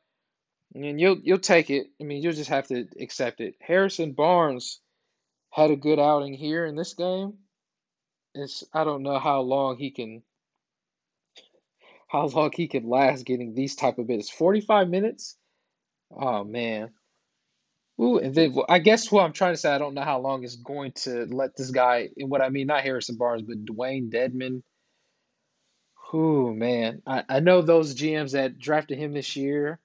I 0.75 0.79
mean, 0.79 0.99
you'll 0.99 1.19
you'll 1.23 1.39
take 1.39 1.71
it. 1.71 1.89
I 2.01 2.05
mean, 2.05 2.23
you'll 2.23 2.33
just 2.33 2.51
have 2.51 2.69
to 2.69 2.87
accept 3.01 3.41
it. 3.41 3.57
Harrison 3.61 4.13
Barnes 4.13 4.81
had 5.51 5.71
a 5.71 5.77
good 5.77 5.99
outing 5.99 6.33
here 6.35 6.65
in 6.65 6.77
this 6.77 6.95
game. 6.95 7.35
It's 8.35 8.65
I 8.73 8.85
don't 8.85 9.03
know 9.03 9.19
how 9.19 9.43
long 9.43 9.77
he 9.77 9.91
can 9.91 10.23
how 12.09 12.27
long 12.27 12.53
he 12.55 12.69
can 12.69 12.89
last 12.89 13.25
getting 13.25 13.55
these 13.55 13.75
type 13.75 13.99
of 13.99 14.09
minutes. 14.09 14.31
45 14.31 14.89
minutes? 14.89 15.37
Oh 16.11 16.45
man. 16.45 16.91
Ooh, 18.03 18.19
and 18.19 18.35
then 18.35 18.57
I 18.69 18.81
guess 18.81 19.13
what 19.13 19.25
I'm 19.25 19.33
trying 19.33 19.53
to 19.53 19.57
say, 19.57 19.71
I 19.71 19.79
don't 19.79 19.95
know 19.95 20.03
how 20.03 20.19
long 20.19 20.43
it's 20.43 20.57
going 20.57 20.93
to 21.03 21.27
let 21.27 21.57
this 21.57 21.71
guy, 21.71 22.09
and 22.17 22.29
what 22.29 22.43
I 22.43 22.49
mean, 22.49 22.67
not 22.67 22.83
Harrison 22.83 23.17
Barnes, 23.17 23.43
but 23.43 23.65
Dewayne 23.65 24.11
Dedmon. 24.11 24.63
Ooh, 26.13 26.53
man. 26.53 27.03
I, 27.07 27.23
I 27.29 27.41
know 27.41 27.63
those 27.63 27.95
GMs 27.95 28.33
that 28.33 28.59
drafted 28.59 28.99
him 28.99 29.13
this 29.13 29.37
year 29.37 29.79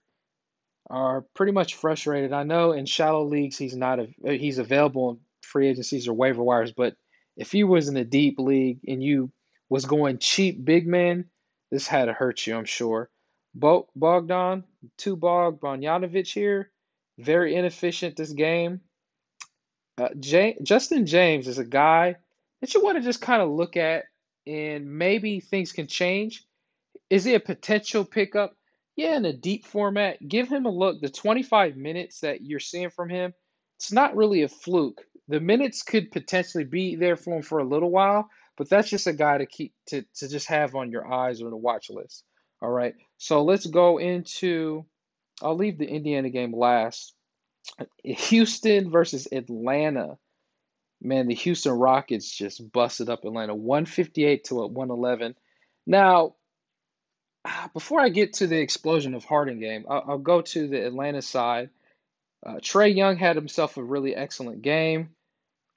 are 0.90 1.26
pretty 1.36 1.52
much 1.52 1.76
frustrated. 1.76 2.34
I 2.34 2.44
know 2.44 2.72
in 2.72 2.88
shallow 2.88 3.24
leagues 3.24 3.58
he's 3.58 3.76
not 3.76 4.00
a, 4.00 4.08
uh, 4.26 4.32
he's 4.32 4.58
available 4.58 5.12
in 5.12 5.20
free 5.42 5.68
agencies 5.68 6.08
or 6.08 6.14
waiver 6.14 6.42
wires, 6.42 6.72
but 6.72 6.96
if 7.36 7.52
he 7.52 7.64
was 7.64 7.88
in 7.88 7.98
a 7.98 8.04
deep 8.04 8.40
league 8.40 8.80
and 8.88 9.04
you 9.04 9.32
was 9.70 9.86
going 9.86 10.18
cheap 10.18 10.64
big 10.64 10.88
man, 10.88 11.26
this 11.72 11.88
had 11.88 12.06
to 12.06 12.14
hurt 12.14 12.48
you, 12.48 12.58
I'm 12.58 12.66
sure. 12.66 13.10
Bogdan, 13.54 14.64
two 14.98 15.16
Bog 15.16 15.60
Bogdanovic 15.60 16.32
here. 16.32 16.72
Very 17.18 17.56
inefficient 17.56 18.16
this 18.16 18.32
game. 18.32 18.82
Uh, 19.98 20.10
Justin 20.20 21.06
James 21.06 21.48
is 21.48 21.58
a 21.58 21.66
guy 21.66 22.18
that 22.62 22.74
you 22.74 22.84
want 22.84 22.98
to 22.98 23.04
just 23.04 23.22
kind 23.22 23.42
of 23.42 23.50
look 23.50 23.78
at 23.78 24.06
and 24.46 24.98
maybe 24.98 25.40
things 25.40 25.72
can 25.72 25.88
change. 25.88 26.46
Is 27.10 27.24
he 27.24 27.34
a 27.34 27.40
potential 27.40 28.06
pickup? 28.06 28.56
Yeah, 28.96 29.18
in 29.18 29.26
a 29.26 29.34
deep 29.34 29.66
format. 29.66 30.18
Give 30.28 30.48
him 30.48 30.66
a 30.66 30.72
look. 30.72 31.02
The 31.02 31.10
25 31.10 31.76
minutes 31.78 32.22
that 32.22 32.42
you're 32.42 32.60
seeing 32.60 32.90
from 32.90 33.10
him, 33.10 33.34
it's 33.78 33.92
not 33.92 34.16
really 34.16 34.44
a 34.44 34.48
fluke. 34.48 35.04
The 35.28 35.40
minutes 35.40 35.84
could 35.84 36.12
potentially 36.12 36.64
be 36.64 36.96
there 36.96 37.16
for 37.16 37.36
him 37.36 37.44
for 37.44 37.60
a 37.60 37.68
little 37.68 37.92
while, 37.92 38.30
but 38.58 38.70
that's 38.70 38.90
just 38.90 39.08
a 39.08 39.14
guy 39.14 39.38
to 39.38 39.46
keep 39.46 39.74
to, 39.88 40.04
to 40.16 40.28
just 40.28 40.48
have 40.48 40.74
on 40.76 40.92
your 40.92 41.12
eyes 41.12 41.42
or 41.42 41.50
the 41.50 41.58
watch 41.58 41.90
list. 41.90 42.24
All 42.62 42.70
right. 42.70 42.96
So 43.18 43.44
let's 43.44 43.66
go 43.66 44.00
into 44.00 44.86
I'll 45.42 45.56
leave 45.56 45.78
the 45.78 45.88
Indiana 45.88 46.30
game 46.30 46.54
last. 46.54 47.14
Houston 48.04 48.90
versus 48.90 49.28
Atlanta. 49.32 50.18
Man, 51.02 51.28
the 51.28 51.36
Houston 51.36 51.74
Rockets 51.74 52.36
just 52.36 52.72
busted 52.72 53.10
up 53.10 53.24
Atlanta 53.24 53.54
158 53.54 54.46
to 54.46 54.56
111. 54.56 55.36
Now, 55.86 56.36
before 57.74 58.02
I 58.02 58.10
get 58.10 58.34
to 58.34 58.48
the 58.48 58.60
explosion 58.60 59.14
of 59.14 59.24
Harden 59.24 59.60
game, 59.60 59.86
I'll, 59.90 60.04
I'll 60.08 60.18
go 60.18 60.42
to 60.42 60.68
the 60.68 60.86
Atlanta 60.86 61.22
side. 61.22 61.70
Uh, 62.46 62.56
Trae 62.56 62.96
Young 62.96 63.18
had 63.18 63.36
himself 63.36 63.78
a 63.78 63.84
really 63.84 64.16
excellent 64.16 64.62
game. 64.62 65.10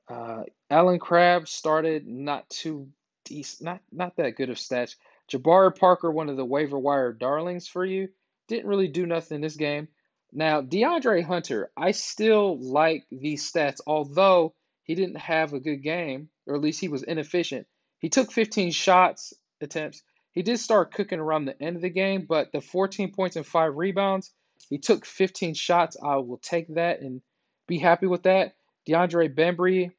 Uh, 0.09 0.45
Allen 0.71 0.99
Crabbe 0.99 1.47
started 1.47 2.07
not 2.07 2.49
too 2.51 2.89
decent, 3.25 3.65
not 3.65 3.81
not 3.93 4.17
that 4.17 4.37
good 4.37 4.51
of 4.51 4.57
stats. 4.57 4.97
Jabari 5.31 5.79
Parker, 5.79 6.11
one 6.11 6.29
of 6.29 6.37
the 6.37 6.45
waiver 6.45 6.79
wire 6.79 7.13
darlings 7.13 7.69
for 7.69 7.85
you, 7.85 8.09
didn't 8.51 8.69
really 8.69 8.89
do 8.89 9.07
nothing 9.07 9.37
in 9.37 9.41
this 9.41 9.57
game. 9.57 9.89
Now, 10.33 10.61
DeAndre 10.61 11.25
Hunter, 11.25 11.71
I 11.77 11.93
still 11.93 12.61
like 12.61 13.05
these 13.11 13.51
stats, 13.51 13.81
although 13.87 14.55
he 14.83 14.95
didn't 14.95 15.19
have 15.19 15.53
a 15.53 15.61
good 15.61 15.83
game, 15.83 16.29
or 16.47 16.55
at 16.57 16.61
least 16.61 16.81
he 16.81 16.89
was 16.89 17.03
inefficient. 17.03 17.67
He 17.99 18.09
took 18.09 18.33
15 18.33 18.73
shots 18.73 19.33
attempts. 19.61 20.03
He 20.33 20.43
did 20.43 20.59
start 20.59 20.93
cooking 20.93 21.21
around 21.21 21.45
the 21.45 21.61
end 21.61 21.77
of 21.77 21.83
the 21.83 21.91
game, 21.91 22.27
but 22.29 22.53
the 22.53 22.61
14 22.61 23.13
points 23.13 23.37
and 23.37 23.47
five 23.47 23.77
rebounds, 23.77 24.33
he 24.69 24.79
took 24.79 25.05
15 25.05 25.55
shots. 25.55 25.97
I 26.03 26.17
will 26.17 26.39
take 26.39 26.75
that 26.75 27.01
and 27.01 27.23
be 27.67 27.79
happy 27.79 28.07
with 28.07 28.25
that. 28.25 28.55
DeAndre 28.89 29.35
Bembry, 29.35 29.91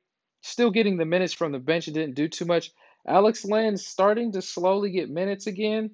still 0.41 0.72
getting 0.72 0.98
the 0.98 1.05
minutes 1.05 1.34
from 1.34 1.51
the 1.51 1.60
bench, 1.60 1.86
He 1.86 1.91
didn't 1.91 2.15
do 2.15 2.27
too 2.27 2.46
much. 2.46 2.72
Alex 3.05 3.43
Len 3.46 3.77
starting 3.77 4.34
to 4.34 4.41
slowly 4.41 4.91
get 4.91 5.10
minutes 5.10 5.48
again, 5.48 5.91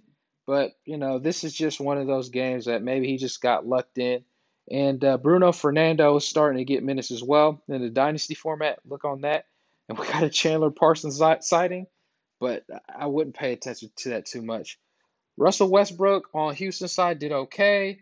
but 0.47 0.71
you 0.85 0.97
know 0.97 1.19
this 1.19 1.43
is 1.43 1.53
just 1.53 1.79
one 1.79 1.99
of 1.99 2.07
those 2.07 2.29
games 2.29 2.65
that 2.65 2.81
maybe 2.81 3.07
he 3.07 3.17
just 3.17 3.41
got 3.41 3.67
lucked 3.67 3.99
in. 3.99 4.23
And 4.69 5.03
uh, 5.03 5.17
Bruno 5.17 5.51
Fernando 5.51 6.15
is 6.17 6.27
starting 6.27 6.57
to 6.57 6.65
get 6.65 6.83
minutes 6.83 7.11
as 7.11 7.23
well 7.23 7.61
in 7.69 7.81
the 7.81 7.89
dynasty 7.89 8.33
format. 8.33 8.79
Look 8.85 9.05
on 9.05 9.21
that. 9.21 9.45
And 9.87 9.97
we 9.97 10.05
got 10.07 10.23
a 10.23 10.29
Chandler 10.29 10.71
Parsons 10.71 11.21
sighting, 11.41 11.87
but 12.39 12.65
I 12.93 13.05
wouldn't 13.05 13.37
pay 13.37 13.53
attention 13.53 13.91
to 13.97 14.09
that 14.09 14.25
too 14.25 14.41
much. 14.41 14.77
Russell 15.37 15.69
Westbrook 15.69 16.29
on 16.33 16.55
Houston 16.55 16.87
side 16.87 17.19
did 17.19 17.31
okay. 17.31 17.99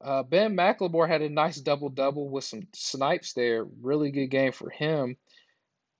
Uh, 0.00 0.22
ben 0.22 0.56
McLemore 0.56 1.08
had 1.08 1.22
a 1.22 1.28
nice 1.28 1.56
double 1.56 1.88
double 1.88 2.28
with 2.28 2.44
some 2.44 2.68
snipes 2.74 3.32
there. 3.32 3.64
Really 3.64 4.10
good 4.10 4.26
game 4.26 4.52
for 4.52 4.68
him. 4.70 5.16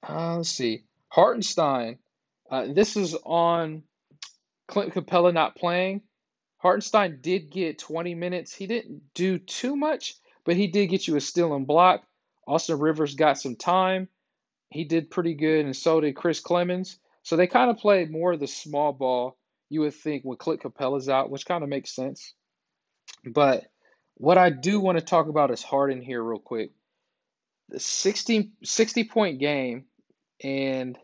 Uh, 0.07 0.37
let's 0.37 0.51
see. 0.51 0.85
Hartenstein. 1.09 1.99
Uh, 2.51 2.67
this 2.73 2.97
is 2.97 3.17
on 3.25 3.83
Clint 4.67 4.95
Capela 4.95 5.33
not 5.33 5.57
playing. 5.57 6.03
Hartenstein 6.59 7.19
did 7.21 7.51
get 7.51 7.79
20 7.79 8.15
minutes. 8.15 8.55
He 8.55 8.67
didn't 8.67 9.03
do 9.15 9.39
too 9.39 9.77
much, 9.77 10.15
but 10.45 10.57
he 10.57 10.67
did 10.67 10.87
get 10.87 11.07
you 11.07 11.17
a 11.17 11.21
steal 11.21 11.55
and 11.55 11.67
block. 11.67 12.05
Austin 12.47 12.79
Rivers 12.79 13.15
got 13.15 13.39
some 13.39 13.57
time. 13.57 14.09
He 14.71 14.85
did 14.85 15.11
pretty 15.11 15.35
good, 15.35 15.65
and 15.65 15.77
so 15.77 16.01
did 16.01 16.17
Chris 16.17 16.41
Clemons. 16.41 16.97
So 17.23 17.37
they 17.37 17.47
kind 17.47 17.71
of 17.71 17.79
played 17.79 18.11
more 18.11 18.33
of 18.33 18.41
the 18.41 18.47
small 18.47 18.93
ball, 18.93 19.37
you 19.69 19.81
would 19.81 19.95
think, 19.95 20.25
when 20.25 20.37
Clint 20.37 20.63
Capela's 20.63 21.09
out, 21.09 21.31
which 21.31 21.47
kind 21.47 21.63
of 21.63 21.71
makes 21.71 21.95
sense. 21.95 22.35
But 23.25 23.65
what 24.15 24.39
I 24.39 24.51
do 24.51 24.81
want 24.81 24.99
to 24.99 25.05
talk 25.05 25.29
about 25.29 25.51
is 25.51 25.63
Harden 25.63 26.01
here, 26.01 26.23
real 26.23 26.39
quick. 26.39 26.73
The 27.69 27.81
60, 27.81 28.53
60 28.63 29.05
point 29.05 29.39
game, 29.39 29.85
and 30.43 30.99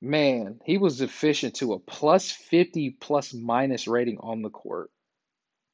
man, 0.00 0.60
he 0.64 0.78
was 0.78 1.00
efficient 1.00 1.56
to 1.56 1.72
a 1.72 1.78
plus 1.78 2.30
50 2.30 2.90
plus 3.00 3.34
minus 3.34 3.86
rating 3.86 4.18
on 4.20 4.42
the 4.42 4.50
court. 4.50 4.90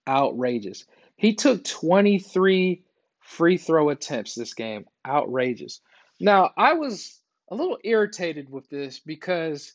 Outrageous. 0.08 0.84
He 1.16 1.34
took 1.34 1.64
23 1.64 2.82
free 3.20 3.56
throw 3.56 3.88
attempts 3.90 4.34
this 4.34 4.54
game. 4.54 4.86
Outrageous. 5.06 5.80
Now, 6.20 6.50
I 6.56 6.74
was 6.74 7.20
a 7.50 7.54
little 7.54 7.78
irritated 7.84 8.50
with 8.50 8.68
this 8.68 9.00
because 9.00 9.72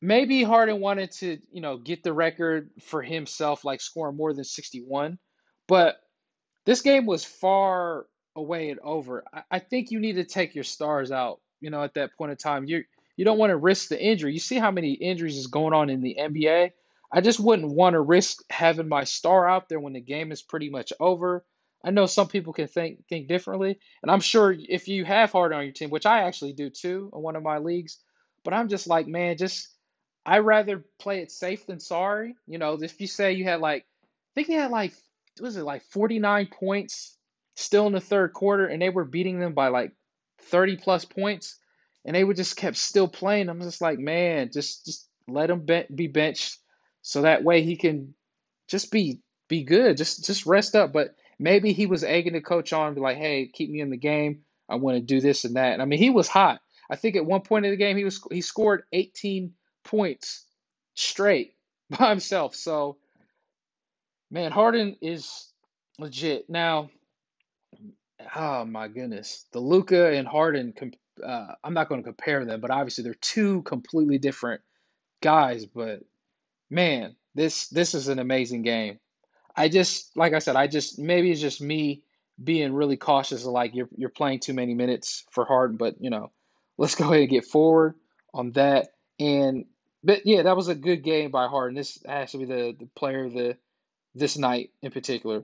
maybe 0.00 0.42
Harden 0.42 0.80
wanted 0.80 1.12
to, 1.12 1.38
you 1.52 1.60
know, 1.60 1.78
get 1.78 2.02
the 2.02 2.12
record 2.12 2.70
for 2.82 3.02
himself, 3.02 3.64
like 3.64 3.80
scoring 3.80 4.16
more 4.16 4.32
than 4.32 4.44
61. 4.44 5.18
But 5.68 5.96
this 6.66 6.82
game 6.82 7.06
was 7.06 7.24
far 7.24 8.06
away 8.36 8.70
and 8.70 8.80
over. 8.80 9.24
I, 9.32 9.42
I 9.50 9.58
think 9.58 9.90
you 9.90 10.00
need 10.00 10.14
to 10.14 10.24
take 10.24 10.54
your 10.54 10.64
stars 10.64 11.10
out, 11.10 11.40
you 11.60 11.70
know, 11.70 11.82
at 11.82 11.94
that 11.94 12.16
point 12.16 12.32
in 12.32 12.36
time. 12.36 12.66
You're 12.66 12.84
you 13.16 13.24
don't 13.24 13.38
want 13.38 13.50
to 13.50 13.56
risk 13.56 13.88
the 13.88 14.02
injury. 14.02 14.32
You 14.32 14.40
see 14.40 14.58
how 14.58 14.70
many 14.70 14.92
injuries 14.92 15.36
is 15.36 15.46
going 15.46 15.74
on 15.74 15.90
in 15.90 16.00
the 16.00 16.16
NBA. 16.18 16.72
I 17.12 17.20
just 17.20 17.40
wouldn't 17.40 17.68
want 17.68 17.94
to 17.94 18.00
risk 18.00 18.42
having 18.48 18.88
my 18.88 19.04
star 19.04 19.48
out 19.48 19.68
there 19.68 19.80
when 19.80 19.92
the 19.92 20.00
game 20.00 20.32
is 20.32 20.42
pretty 20.42 20.70
much 20.70 20.92
over. 20.98 21.44
I 21.84 21.90
know 21.90 22.06
some 22.06 22.28
people 22.28 22.52
can 22.52 22.68
think 22.68 23.06
think 23.08 23.28
differently, 23.28 23.78
and 24.02 24.10
I'm 24.10 24.20
sure 24.20 24.54
if 24.56 24.88
you 24.88 25.04
have 25.04 25.32
Harden 25.32 25.58
on 25.58 25.64
your 25.64 25.72
team, 25.72 25.90
which 25.90 26.06
I 26.06 26.22
actually 26.22 26.52
do 26.52 26.70
too 26.70 27.10
in 27.12 27.20
one 27.20 27.36
of 27.36 27.42
my 27.42 27.58
leagues, 27.58 27.98
but 28.44 28.54
I'm 28.54 28.68
just 28.68 28.86
like, 28.86 29.06
man, 29.08 29.36
just 29.36 29.68
I 30.24 30.38
rather 30.38 30.84
play 31.00 31.20
it 31.20 31.32
safe 31.32 31.66
than 31.66 31.80
sorry. 31.80 32.36
You 32.46 32.58
know, 32.58 32.78
if 32.80 33.00
you 33.00 33.08
say 33.08 33.32
you 33.32 33.44
had 33.44 33.60
like, 33.60 33.82
I 33.82 34.32
think 34.34 34.46
he 34.46 34.54
had 34.54 34.70
like, 34.70 34.92
was 35.40 35.56
it 35.56 35.64
like 35.64 35.82
49 35.90 36.46
points 36.46 37.18
still 37.56 37.88
in 37.88 37.92
the 37.92 38.00
third 38.00 38.32
quarter, 38.32 38.66
and 38.66 38.80
they 38.80 38.88
were 38.88 39.04
beating 39.04 39.40
them 39.40 39.52
by 39.52 39.68
like 39.68 39.92
30 40.42 40.76
plus 40.76 41.04
points 41.04 41.58
and 42.04 42.16
they 42.16 42.24
would 42.24 42.36
just 42.36 42.56
kept 42.56 42.76
still 42.76 43.08
playing. 43.08 43.48
I'm 43.48 43.60
just 43.60 43.80
like, 43.80 43.98
man, 43.98 44.50
just 44.52 44.84
just 44.84 45.08
let 45.28 45.50
him 45.50 45.66
be 45.94 46.08
benched 46.08 46.58
so 47.02 47.22
that 47.22 47.44
way 47.44 47.62
he 47.62 47.76
can 47.76 48.14
just 48.68 48.90
be 48.90 49.20
be 49.48 49.64
good, 49.64 49.96
just 49.96 50.24
just 50.24 50.46
rest 50.46 50.74
up. 50.74 50.92
But 50.92 51.14
maybe 51.38 51.72
he 51.72 51.86
was 51.86 52.04
egging 52.04 52.32
the 52.32 52.40
coach 52.40 52.72
on, 52.72 52.94
be 52.94 53.00
like, 53.00 53.18
hey, 53.18 53.50
keep 53.52 53.70
me 53.70 53.80
in 53.80 53.90
the 53.90 53.96
game. 53.96 54.42
I 54.68 54.76
want 54.76 54.96
to 54.96 55.02
do 55.02 55.20
this 55.20 55.44
and 55.44 55.56
that. 55.56 55.74
And 55.74 55.82
I 55.82 55.84
mean, 55.84 55.98
he 55.98 56.10
was 56.10 56.28
hot. 56.28 56.60
I 56.90 56.96
think 56.96 57.16
at 57.16 57.26
one 57.26 57.42
point 57.42 57.64
in 57.66 57.70
the 57.70 57.76
game 57.76 57.96
he 57.96 58.04
was 58.04 58.20
he 58.30 58.40
scored 58.40 58.84
18 58.92 59.52
points 59.84 60.44
straight 60.94 61.54
by 61.98 62.10
himself. 62.10 62.54
So, 62.54 62.96
man, 64.30 64.52
Harden 64.52 64.96
is 65.02 65.52
legit. 65.98 66.48
Now, 66.48 66.90
oh 68.34 68.64
my 68.64 68.88
goodness, 68.88 69.44
the 69.52 69.60
Luka 69.60 70.12
and 70.12 70.26
Harden 70.26 70.72
uh, 71.24 71.54
I'm 71.62 71.74
not 71.74 71.88
going 71.88 72.00
to 72.00 72.06
compare 72.06 72.44
them, 72.44 72.60
but 72.60 72.70
obviously 72.70 73.04
they're 73.04 73.14
two 73.14 73.62
completely 73.62 74.18
different 74.18 74.62
guys. 75.20 75.66
But 75.66 76.00
man, 76.70 77.16
this 77.34 77.68
this 77.68 77.94
is 77.94 78.08
an 78.08 78.18
amazing 78.18 78.62
game. 78.62 78.98
I 79.56 79.68
just 79.68 80.16
like 80.16 80.32
I 80.32 80.38
said, 80.38 80.56
I 80.56 80.66
just 80.66 80.98
maybe 80.98 81.30
it's 81.30 81.40
just 81.40 81.60
me 81.60 82.02
being 82.42 82.72
really 82.72 82.96
cautious 82.96 83.44
of 83.44 83.52
like 83.52 83.74
you're 83.74 83.88
you're 83.96 84.08
playing 84.08 84.40
too 84.40 84.54
many 84.54 84.74
minutes 84.74 85.24
for 85.30 85.44
Harden, 85.44 85.76
but 85.76 85.96
you 86.00 86.10
know, 86.10 86.30
let's 86.78 86.94
go 86.96 87.04
ahead 87.04 87.20
and 87.20 87.30
get 87.30 87.44
forward 87.44 87.94
on 88.32 88.52
that. 88.52 88.88
And 89.18 89.66
but 90.04 90.26
yeah, 90.26 90.42
that 90.42 90.56
was 90.56 90.68
a 90.68 90.74
good 90.74 91.02
game 91.02 91.30
by 91.30 91.46
Harden. 91.46 91.76
This 91.76 91.98
has 92.06 92.32
to 92.32 92.38
be 92.38 92.44
the, 92.44 92.76
the 92.78 92.88
player 92.96 93.24
of 93.24 93.32
the 93.32 93.56
this 94.14 94.36
night 94.36 94.70
in 94.82 94.90
particular. 94.90 95.42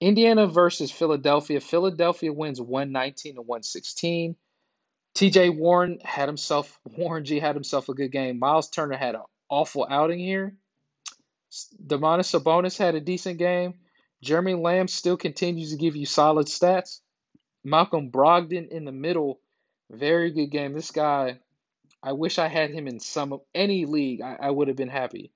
Indiana 0.00 0.46
versus 0.46 0.90
Philadelphia. 0.90 1.60
Philadelphia 1.60 2.32
wins 2.32 2.60
119 2.60 3.36
to 3.36 3.40
116. 3.42 4.36
TJ 5.16 5.56
Warren 5.56 5.98
had 6.04 6.28
himself 6.28 6.78
Warren 6.96 7.24
G 7.24 7.40
had 7.40 7.56
himself 7.56 7.88
a 7.88 7.94
good 7.94 8.12
game. 8.12 8.38
Miles 8.38 8.68
Turner 8.68 8.96
had 8.96 9.14
an 9.14 9.22
awful 9.48 9.86
outing 9.88 10.18
here. 10.18 10.54
Domantas 11.84 12.28
Sabonis 12.28 12.76
had 12.76 12.94
a 12.94 13.00
decent 13.00 13.38
game. 13.38 13.74
Jeremy 14.22 14.54
Lamb 14.54 14.88
still 14.88 15.16
continues 15.16 15.70
to 15.70 15.78
give 15.78 15.96
you 15.96 16.04
solid 16.04 16.48
stats. 16.48 17.00
Malcolm 17.64 18.10
Brogdon 18.10 18.68
in 18.68 18.84
the 18.84 18.92
middle, 18.92 19.40
very 19.90 20.30
good 20.32 20.48
game. 20.48 20.74
This 20.74 20.90
guy, 20.90 21.38
I 22.02 22.12
wish 22.12 22.38
I 22.38 22.48
had 22.48 22.70
him 22.70 22.86
in 22.86 23.00
some 23.00 23.32
of 23.32 23.40
any 23.54 23.86
league. 23.86 24.20
I, 24.20 24.36
I 24.40 24.50
would 24.50 24.68
have 24.68 24.76
been 24.76 24.88
happy. 24.88 25.32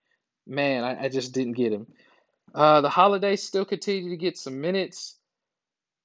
Man, 0.46 0.84
I, 0.84 1.04
I 1.04 1.08
just 1.08 1.32
didn't 1.32 1.54
get 1.54 1.72
him. 1.72 1.86
Uh, 2.54 2.82
the 2.82 2.90
holidays 2.90 3.42
still 3.42 3.64
continue 3.64 4.10
to 4.10 4.16
get 4.16 4.36
some 4.36 4.60
minutes. 4.60 5.16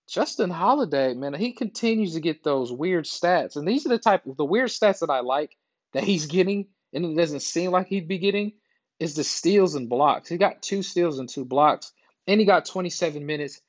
Justin 0.07 0.49
Holiday, 0.49 1.13
man, 1.13 1.33
he 1.33 1.53
continues 1.53 2.13
to 2.13 2.19
get 2.19 2.43
those 2.43 2.71
weird 2.71 3.05
stats. 3.05 3.55
And 3.55 3.67
these 3.67 3.85
are 3.85 3.89
the 3.89 3.97
type 3.97 4.25
of 4.25 4.37
the 4.37 4.45
weird 4.45 4.69
stats 4.69 4.99
that 4.99 5.09
I 5.09 5.21
like 5.21 5.57
that 5.93 6.03
he's 6.03 6.27
getting, 6.27 6.67
and 6.93 7.05
it 7.05 7.15
doesn't 7.15 7.41
seem 7.41 7.71
like 7.71 7.87
he'd 7.87 8.07
be 8.07 8.19
getting, 8.19 8.53
is 8.99 9.15
the 9.15 9.23
steals 9.23 9.75
and 9.75 9.89
blocks. 9.89 10.29
He 10.29 10.37
got 10.37 10.61
two 10.61 10.83
steals 10.83 11.19
and 11.19 11.27
two 11.27 11.45
blocks. 11.45 11.91
and 12.27 12.39
he 12.39 12.45
got 12.45 12.65
27 12.65 13.25
minutes. 13.25 13.61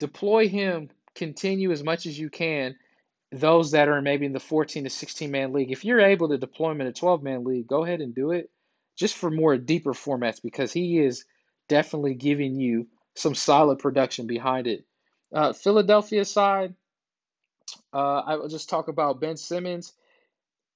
Deploy 0.00 0.48
him, 0.48 0.90
continue 1.14 1.72
as 1.72 1.82
much 1.82 2.06
as 2.06 2.18
you 2.18 2.30
can. 2.30 2.76
Those 3.32 3.72
that 3.72 3.88
are 3.88 4.00
maybe 4.00 4.26
in 4.26 4.32
the 4.32 4.40
14 4.40 4.84
to 4.84 4.90
16 4.90 5.30
man 5.30 5.52
league, 5.52 5.70
if 5.72 5.84
you're 5.84 6.00
able 6.00 6.28
to 6.28 6.38
deploy 6.38 6.70
him 6.70 6.80
in 6.80 6.86
a 6.86 6.92
12 6.92 7.22
man 7.22 7.44
league, 7.44 7.66
go 7.66 7.84
ahead 7.84 8.00
and 8.00 8.14
do 8.14 8.30
it 8.30 8.50
just 8.96 9.14
for 9.16 9.30
more 9.30 9.56
deeper 9.56 9.92
formats 9.92 10.40
because 10.42 10.72
he 10.72 10.98
is 10.98 11.24
definitely 11.68 12.14
giving 12.14 12.58
you 12.58 12.88
some 13.14 13.34
solid 13.34 13.78
production 13.78 14.26
behind 14.26 14.66
it. 14.66 14.84
Uh, 15.32 15.52
Philadelphia 15.52 16.24
side, 16.24 16.74
uh, 17.92 18.22
I 18.26 18.36
will 18.36 18.48
just 18.48 18.68
talk 18.68 18.88
about 18.88 19.20
Ben 19.20 19.36
Simmons 19.36 19.92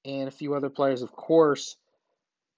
and 0.04 0.28
a 0.28 0.32
few 0.32 0.54
other 0.54 0.70
players, 0.70 1.02
of 1.02 1.12
course. 1.12 1.76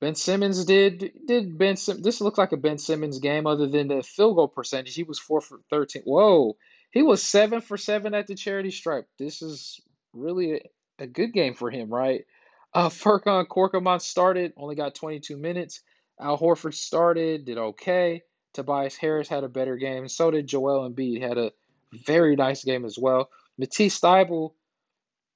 Ben 0.01 0.15
Simmons 0.15 0.65
did 0.65 1.13
did 1.27 1.57
Ben 1.57 1.77
Sim, 1.77 2.03
this 2.03 2.21
looked 2.21 2.39
like 2.39 2.53
a 2.53 2.57
Ben 2.57 2.79
Simmons 2.79 3.21
game 3.21 3.47
other 3.47 3.67
than 3.69 3.89
the 3.89 4.03
field 4.03 4.37
goal 4.37 4.49
percentage. 4.49 4.95
He 4.95 5.03
was 5.05 5.19
four 5.19 5.41
for 5.41 5.61
thirteen. 5.71 6.03
Whoa, 6.03 6.57
he 6.91 7.03
was 7.03 7.23
seven 7.23 7.61
for 7.61 7.77
seven 7.77 8.15
at 8.15 8.27
the 8.27 8.35
charity 8.35 8.71
stripe. 8.71 9.09
This 9.19 9.41
is 9.41 9.81
really 10.13 10.55
a, 10.55 10.61
a 11.01 11.07
good 11.07 11.33
game 11.33 11.55
for 11.55 11.71
him, 11.71 11.93
right? 11.93 12.25
Uh, 12.73 12.89
Furkan 12.91 13.47
Korkmaz 13.47 14.03
started, 14.03 14.53
only 14.57 14.75
got 14.75 14.95
22 14.95 15.37
minutes. 15.37 15.81
Al 16.21 16.39
Horford 16.39 16.75
started, 16.75 17.45
did 17.45 17.59
okay. 17.59 18.23
Tobias 18.53 18.97
Harris 18.97 19.29
had 19.29 19.43
a 19.43 19.49
better 19.49 19.77
game. 19.77 20.07
So 20.09 20.31
did 20.31 20.47
Joel 20.47 20.89
Embiid, 20.89 21.21
had 21.21 21.39
a 21.39 21.53
very 21.95 22.37
nice 22.37 22.65
game 22.65 22.85
as 22.85 22.99
well. 22.99 23.31
Matisse 23.59 24.01
Thybulle 24.01 24.53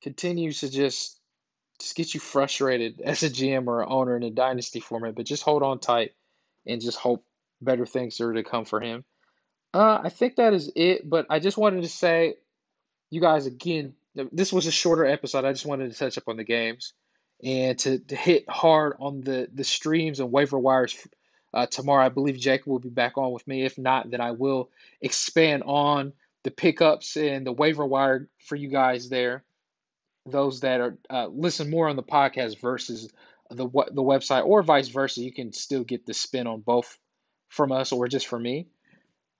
continues 0.03 0.61
to 0.61 0.71
just 0.71 1.19
just 1.81 1.95
get 1.95 2.13
you 2.13 2.21
frustrated 2.21 3.01
as 3.05 3.23
a 3.23 3.31
GM 3.31 3.67
or 3.67 3.89
owner 3.89 4.17
in 4.17 4.23
a 4.23 4.31
dynasty 4.31 4.81
format, 4.81 5.15
but 5.15 5.27
just 5.27 5.43
hold 5.43 5.63
on 5.63 5.79
tight 5.79 6.15
and 6.67 6.81
just 6.81 6.99
hope 6.99 7.25
better 7.61 7.87
things 7.87 8.21
are 8.21 8.33
to 8.33 8.43
come 8.43 8.65
for 8.65 8.81
him. 8.81 9.05
Uh, 9.75 10.01
I 10.05 10.09
think 10.09 10.37
that 10.37 10.55
is 10.55 10.73
it, 10.75 11.09
but 11.09 11.27
I 11.31 11.41
just 11.41 11.59
wanted 11.59 11.83
to 11.83 11.89
say, 11.89 12.37
you 13.11 13.21
guys, 13.21 13.47
again, 13.47 13.95
this 14.33 14.53
was 14.53 14.67
a 14.67 14.73
shorter 14.73 15.05
episode. 15.05 15.45
I 15.45 15.53
just 15.53 15.67
wanted 15.67 15.93
to 15.93 15.99
touch 15.99 16.19
up 16.19 16.29
on 16.29 16.37
the 16.37 16.45
games 16.45 16.95
and 17.43 17.79
to, 17.81 17.99
to 17.99 18.17
hit 18.17 18.49
hard 18.49 18.97
on 18.99 19.21
the, 19.21 19.49
the 19.53 19.65
streams 19.65 20.21
and 20.21 20.33
waiver 20.33 20.59
wires 20.59 20.97
uh, 21.55 21.67
tomorrow. 21.67 22.05
I 22.05 22.09
believe 22.09 22.39
Jacob 22.39 22.67
will 22.67 22.79
be 22.79 22.89
back 22.89 23.19
on 23.19 23.33
with 23.33 23.47
me. 23.47 23.65
If 23.65 23.79
not, 23.79 24.11
then 24.11 24.21
I 24.21 24.33
will 24.33 24.71
expand 25.01 25.63
on 25.65 26.13
the 26.45 26.51
pickups 26.51 27.17
and 27.17 27.47
the 27.47 27.53
waiver 27.53 27.85
wire 27.85 28.29
for 28.47 28.57
you 28.57 28.69
guys 28.69 29.09
there. 29.09 29.45
Those 30.27 30.61
that 30.61 30.81
are 30.81 30.99
uh, 31.09 31.27
listen 31.29 31.71
more 31.71 31.89
on 31.89 31.97
the 31.97 32.03
podcast 32.03 32.61
versus 32.61 33.11
the 33.51 33.67
the 33.67 34.03
website, 34.03 34.45
or 34.45 34.63
vice 34.63 34.89
versa, 34.89 35.23
you 35.23 35.33
can 35.33 35.53
still 35.53 35.85
get 35.85 36.05
the 36.05 36.15
spin 36.15 36.47
on 36.47 36.61
both 36.61 36.99
from 37.49 37.73
us 37.73 37.93
or 37.93 38.09
just 38.09 38.27
for 38.27 38.39
me. 38.39 38.69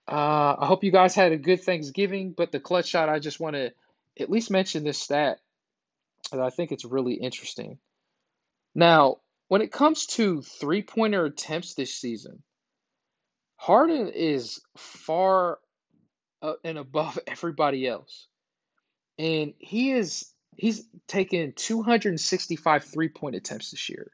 Uh, 0.07 0.55
I 0.59 0.65
hope 0.65 0.83
you 0.83 0.91
guys 0.91 1.13
had 1.13 1.31
a 1.31 1.37
good 1.37 1.63
Thanksgiving. 1.63 2.33
But 2.35 2.51
the 2.51 2.59
clutch 2.59 2.87
shot, 2.87 3.09
I 3.09 3.19
just 3.19 3.39
want 3.39 3.55
to 3.55 3.71
at 4.19 4.29
least 4.29 4.49
mention 4.49 4.83
this 4.83 4.97
stat. 4.97 5.39
Because 6.23 6.39
I 6.39 6.49
think 6.49 6.71
it's 6.71 6.85
really 6.85 7.13
interesting. 7.13 7.77
Now, 8.73 9.17
when 9.47 9.61
it 9.61 9.71
comes 9.71 10.05
to 10.07 10.41
three 10.41 10.81
pointer 10.81 11.25
attempts 11.25 11.73
this 11.73 11.95
season, 11.95 12.41
Harden 13.55 14.09
is 14.09 14.61
far 14.77 15.59
uh, 16.41 16.53
and 16.63 16.77
above 16.77 17.19
everybody 17.27 17.87
else. 17.87 18.27
And 19.17 19.53
he 19.59 19.91
is 19.91 20.31
he's 20.55 20.85
taken 21.07 21.53
265 21.55 22.83
three 22.85 23.09
point 23.09 23.35
attempts 23.35 23.71
this 23.71 23.89
year. 23.89 24.11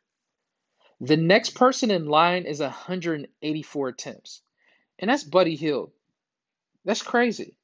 The 1.01 1.17
next 1.17 1.51
person 1.51 1.91
in 1.91 2.05
line 2.05 2.45
is 2.45 2.59
184 2.59 3.87
attempts. 3.89 4.41
And 4.97 5.09
that's 5.09 5.23
Buddy 5.23 5.55
Hield. 5.55 5.91
That's 6.85 7.01
crazy. 7.01 7.57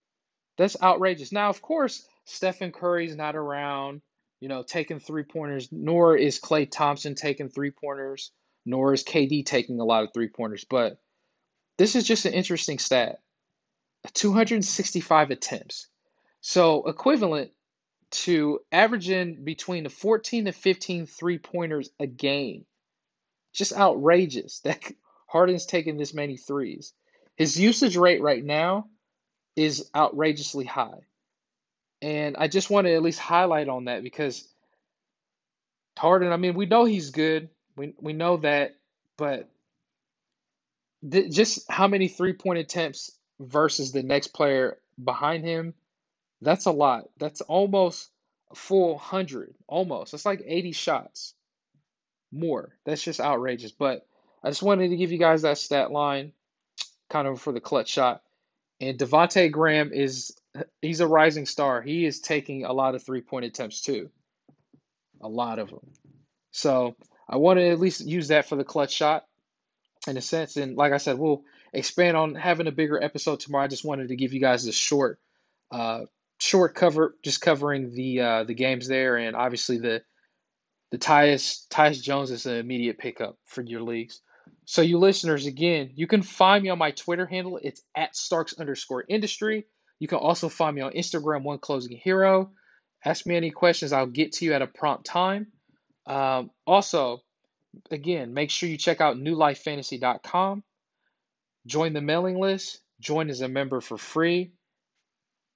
That's 0.58 0.76
outrageous. 0.82 1.32
Now, 1.32 1.50
of 1.50 1.62
course, 1.62 2.06
Stephen 2.26 2.72
Curry's 2.72 3.16
not 3.16 3.38
around 3.38 4.02
you 4.42 4.50
know, 4.50 4.64
taking 4.64 5.00
three 5.00 5.24
pointers, 5.24 5.70
nor 5.72 6.18
is 6.18 6.42
Klay 6.42 6.70
Thompson 6.70 7.16
taking 7.16 7.50
three 7.50 7.72
pointers, 7.72 8.32
nor 8.66 8.92
is 8.94 9.04
KD 9.04 9.46
taking 9.46 9.80
a 9.80 9.86
lot 9.86 10.04
of 10.04 10.10
three 10.14 10.28
pointers. 10.28 10.66
But 10.66 10.98
this 11.78 11.96
is 11.96 12.04
just 12.04 12.26
an 12.26 12.34
interesting 12.34 12.80
stat 12.80 13.20
265 14.14 15.32
attempts. 15.32 15.88
So, 16.42 16.88
equivalent 16.88 17.52
to 18.12 18.60
averaging 18.72 19.44
between 19.44 19.84
the 19.84 19.90
14 19.90 20.46
to 20.46 20.52
15 20.52 21.06
three 21.06 21.38
pointers 21.38 21.90
a 22.00 22.08
game. 22.08 22.66
Just 23.54 23.74
outrageous 23.74 24.60
that 24.64 24.80
Harden's 25.28 25.66
taking 25.66 25.98
this 25.98 26.14
many 26.14 26.38
threes. 26.38 26.94
His 27.38 27.60
usage 27.60 27.96
rate 27.96 28.22
right 28.22 28.44
now 28.44 28.88
is 29.56 29.90
outrageously 29.96 30.66
high. 30.66 31.00
And 32.02 32.36
I 32.38 32.48
just 32.48 32.70
want 32.70 32.88
to 32.88 32.94
at 32.94 33.04
least 33.04 33.20
highlight 33.20 33.70
on 33.70 33.86
that 33.86 34.04
because 34.04 34.48
Harden, 35.98 36.32
I 36.32 36.38
mean, 36.38 36.56
we 36.56 36.66
know 36.66 36.84
he's 36.86 37.12
good. 37.12 37.50
We 37.78 37.94
we 38.00 38.14
know 38.14 38.38
that, 38.38 38.76
but 39.18 39.50
th- 41.10 41.32
just 41.32 41.70
how 41.70 41.88
many 41.88 42.08
three-point 42.08 42.60
attempts 42.60 43.12
versus 43.42 43.92
the 43.92 44.04
next 44.04 44.30
player 44.30 44.78
behind 45.04 45.44
him, 45.44 45.74
that's 46.42 46.66
a 46.66 46.72
lot. 46.72 47.10
That's 47.18 47.42
almost 47.42 48.10
a 48.52 48.56
full 48.56 48.94
100, 48.94 49.54
almost. 49.68 50.12
That's 50.12 50.26
like 50.26 50.44
80 50.46 50.72
shots 50.72 51.34
more. 52.32 52.76
That's 52.86 53.04
just 53.04 53.20
outrageous. 53.20 53.72
But 53.72 54.06
I 54.44 54.50
just 54.50 54.64
wanted 54.64 54.90
to 54.90 54.98
give 54.98 55.12
you 55.12 55.18
guys 55.18 55.44
that 55.44 55.58
stat 55.58 55.92
line 55.92 56.34
kind 57.10 57.28
of 57.28 57.42
for 57.42 57.52
the 57.54 57.60
clutch 57.60 57.90
shot. 57.90 58.22
And 58.80 58.98
Devonte 58.98 59.52
Graham 59.52 59.92
is 59.94 60.36
he's 60.82 61.02
a 61.02 61.08
rising 61.08 61.46
star. 61.46 61.82
He 61.82 62.06
is 62.06 62.20
taking 62.20 62.66
a 62.66 62.74
lot 62.74 62.96
of 62.96 63.04
three 63.04 63.22
point 63.22 63.46
attempts 63.46 63.82
too, 63.82 64.10
a 65.22 65.28
lot 65.28 65.60
of 65.60 65.70
them. 65.70 65.92
So 66.52 66.96
I 67.30 67.38
want 67.38 67.60
to 67.60 67.70
at 67.70 67.80
least 67.80 68.02
use 68.02 68.30
that 68.30 68.48
for 68.50 68.56
the 68.56 68.64
clutch 68.64 68.94
shot 68.94 69.26
in 70.08 70.18
a 70.18 70.22
sense. 70.22 70.58
And 70.58 70.76
like 70.76 70.94
I 70.94 70.98
said, 70.98 71.20
we'll 71.20 71.44
expand 71.74 72.18
on 72.18 72.36
having 72.36 72.68
a 72.68 72.72
bigger 72.72 73.02
episode 73.02 73.40
tomorrow. 73.40 73.66
I 73.66 73.68
just 73.68 73.86
wanted 73.86 74.10
to 74.10 74.16
give 74.16 74.34
you 74.34 74.40
guys 74.40 74.66
a 74.68 74.72
short, 74.72 75.20
uh, 75.72 76.02
short 76.40 76.76
cover, 76.76 77.16
just 77.24 77.42
covering 77.42 77.94
the 77.94 78.22
uh, 78.22 78.44
the 78.44 78.54
games 78.54 78.88
there, 78.88 79.18
and 79.18 79.36
obviously 79.36 79.78
the 79.78 80.02
the 80.92 80.98
Tyus 80.98 81.68
Tyus 81.70 82.02
Jones 82.02 82.32
is 82.32 82.46
an 82.46 82.56
immediate 82.56 82.98
pickup 82.98 83.38
for 83.46 83.62
your 83.62 83.82
leagues. 83.82 84.22
So 84.66 84.82
you 84.82 85.00
listeners, 85.00 85.46
again, 85.46 85.92
you 85.96 86.08
can 86.08 86.22
find 86.22 86.64
me 86.64 86.70
on 86.70 86.78
my 86.78 86.92
Twitter 86.92 87.26
handle. 87.26 87.60
It's 87.62 87.82
at 87.96 88.16
Starks 88.16 88.54
underscore 88.60 89.04
industry. 89.08 89.66
You 90.00 90.08
can 90.08 90.20
also 90.20 90.50
find 90.50 90.76
me 90.76 90.82
on 90.82 90.94
Instagram, 90.94 91.44
One 91.44 91.60
Closing 91.60 91.98
Hero. 91.98 92.52
Ask 93.04 93.26
me 93.26 93.36
any 93.36 93.52
questions. 93.52 93.94
I'll 93.94 94.06
get 94.06 94.34
to 94.34 94.46
you 94.46 94.54
at 94.54 94.62
a 94.62 94.68
prompt 94.68 95.06
time. 95.06 95.48
Um, 96.06 96.52
also, 96.66 97.22
again, 97.90 98.34
make 98.34 98.50
sure 98.50 98.70
you 98.70 98.78
check 98.78 99.02
out 99.02 99.18
newlifefantasy.com. 99.18 100.64
Join 101.66 101.94
the 101.94 102.02
mailing 102.02 102.40
list. 102.40 102.80
Join 103.00 103.30
as 103.30 103.42
a 103.42 103.48
member 103.48 103.82
for 103.82 103.98
free. 103.98 104.52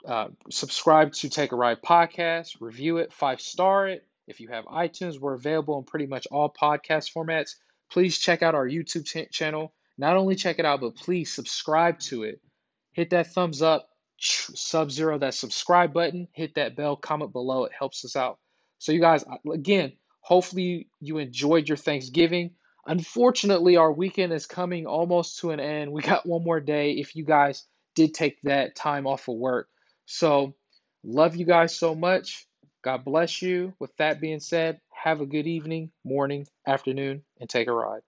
Uh, 0.06 0.28
subscribe 0.52 1.14
to 1.14 1.30
Take 1.30 1.52
a 1.52 1.56
Ride 1.56 1.82
podcast. 1.82 2.58
Review 2.60 2.98
it. 2.98 3.14
Five 3.14 3.42
star 3.42 3.88
it. 3.88 4.06
If 4.28 4.40
you 4.40 4.48
have 4.50 4.66
iTunes, 4.66 5.20
we're 5.20 5.34
available 5.34 5.78
in 5.78 5.84
pretty 5.84 6.08
much 6.08 6.28
all 6.32 6.52
podcast 6.52 7.12
formats. 7.14 7.56
Please 7.92 8.18
check 8.18 8.42
out 8.42 8.56
our 8.56 8.68
YouTube 8.68 9.06
ch- 9.06 9.32
channel. 9.32 9.74
Not 9.98 10.18
only 10.18 10.36
check 10.36 10.60
it 10.60 10.66
out, 10.66 10.82
but 10.82 10.96
please 10.96 11.34
subscribe 11.34 12.00
to 12.00 12.24
it. 12.24 12.42
Hit 12.94 13.12
that 13.12 13.34
thumbs 13.34 13.62
up 13.62 13.90
sub 14.18 14.92
zero 14.92 15.18
that 15.20 15.34
subscribe 15.34 15.94
button, 15.94 16.28
hit 16.34 16.56
that 16.56 16.76
bell, 16.76 16.96
comment 16.96 17.32
below. 17.32 17.66
It 17.66 17.72
helps 17.78 18.06
us 18.06 18.16
out. 18.16 18.40
So, 18.80 18.92
you 18.92 19.00
guys, 19.00 19.24
again, 19.52 19.94
hopefully 20.22 20.90
you 21.00 21.18
enjoyed 21.18 21.68
your 21.68 21.78
Thanksgiving. 21.78 22.52
Unfortunately, 22.88 23.78
our 23.78 23.92
weekend 23.92 24.34
is 24.34 24.46
coming 24.46 24.86
almost 24.86 25.40
to 25.40 25.52
an 25.52 25.60
end. 25.60 25.92
We 25.92 26.02
got 26.02 26.26
one 26.26 26.44
more 26.44 26.60
day 26.60 26.92
if 26.94 27.16
you 27.16 27.26
guys 27.26 27.66
did 27.96 28.14
take 28.14 28.42
that 28.44 28.76
time 28.76 29.08
off 29.08 29.28
of 29.28 29.36
work. 29.36 29.70
So, 30.06 30.56
love 31.04 31.36
you 31.36 31.46
guys 31.46 31.76
so 31.76 31.96
much. 31.96 32.46
God 32.84 33.04
bless 33.04 33.42
you. 33.42 33.74
With 33.80 33.96
that 33.98 34.22
being 34.22 34.40
said, 34.40 34.80
have 34.92 35.22
a 35.22 35.26
good 35.26 35.48
evening, 35.48 35.92
morning, 36.04 36.48
afternoon, 36.68 37.24
and 37.40 37.50
take 37.50 37.68
a 37.68 37.74
ride. 37.74 38.02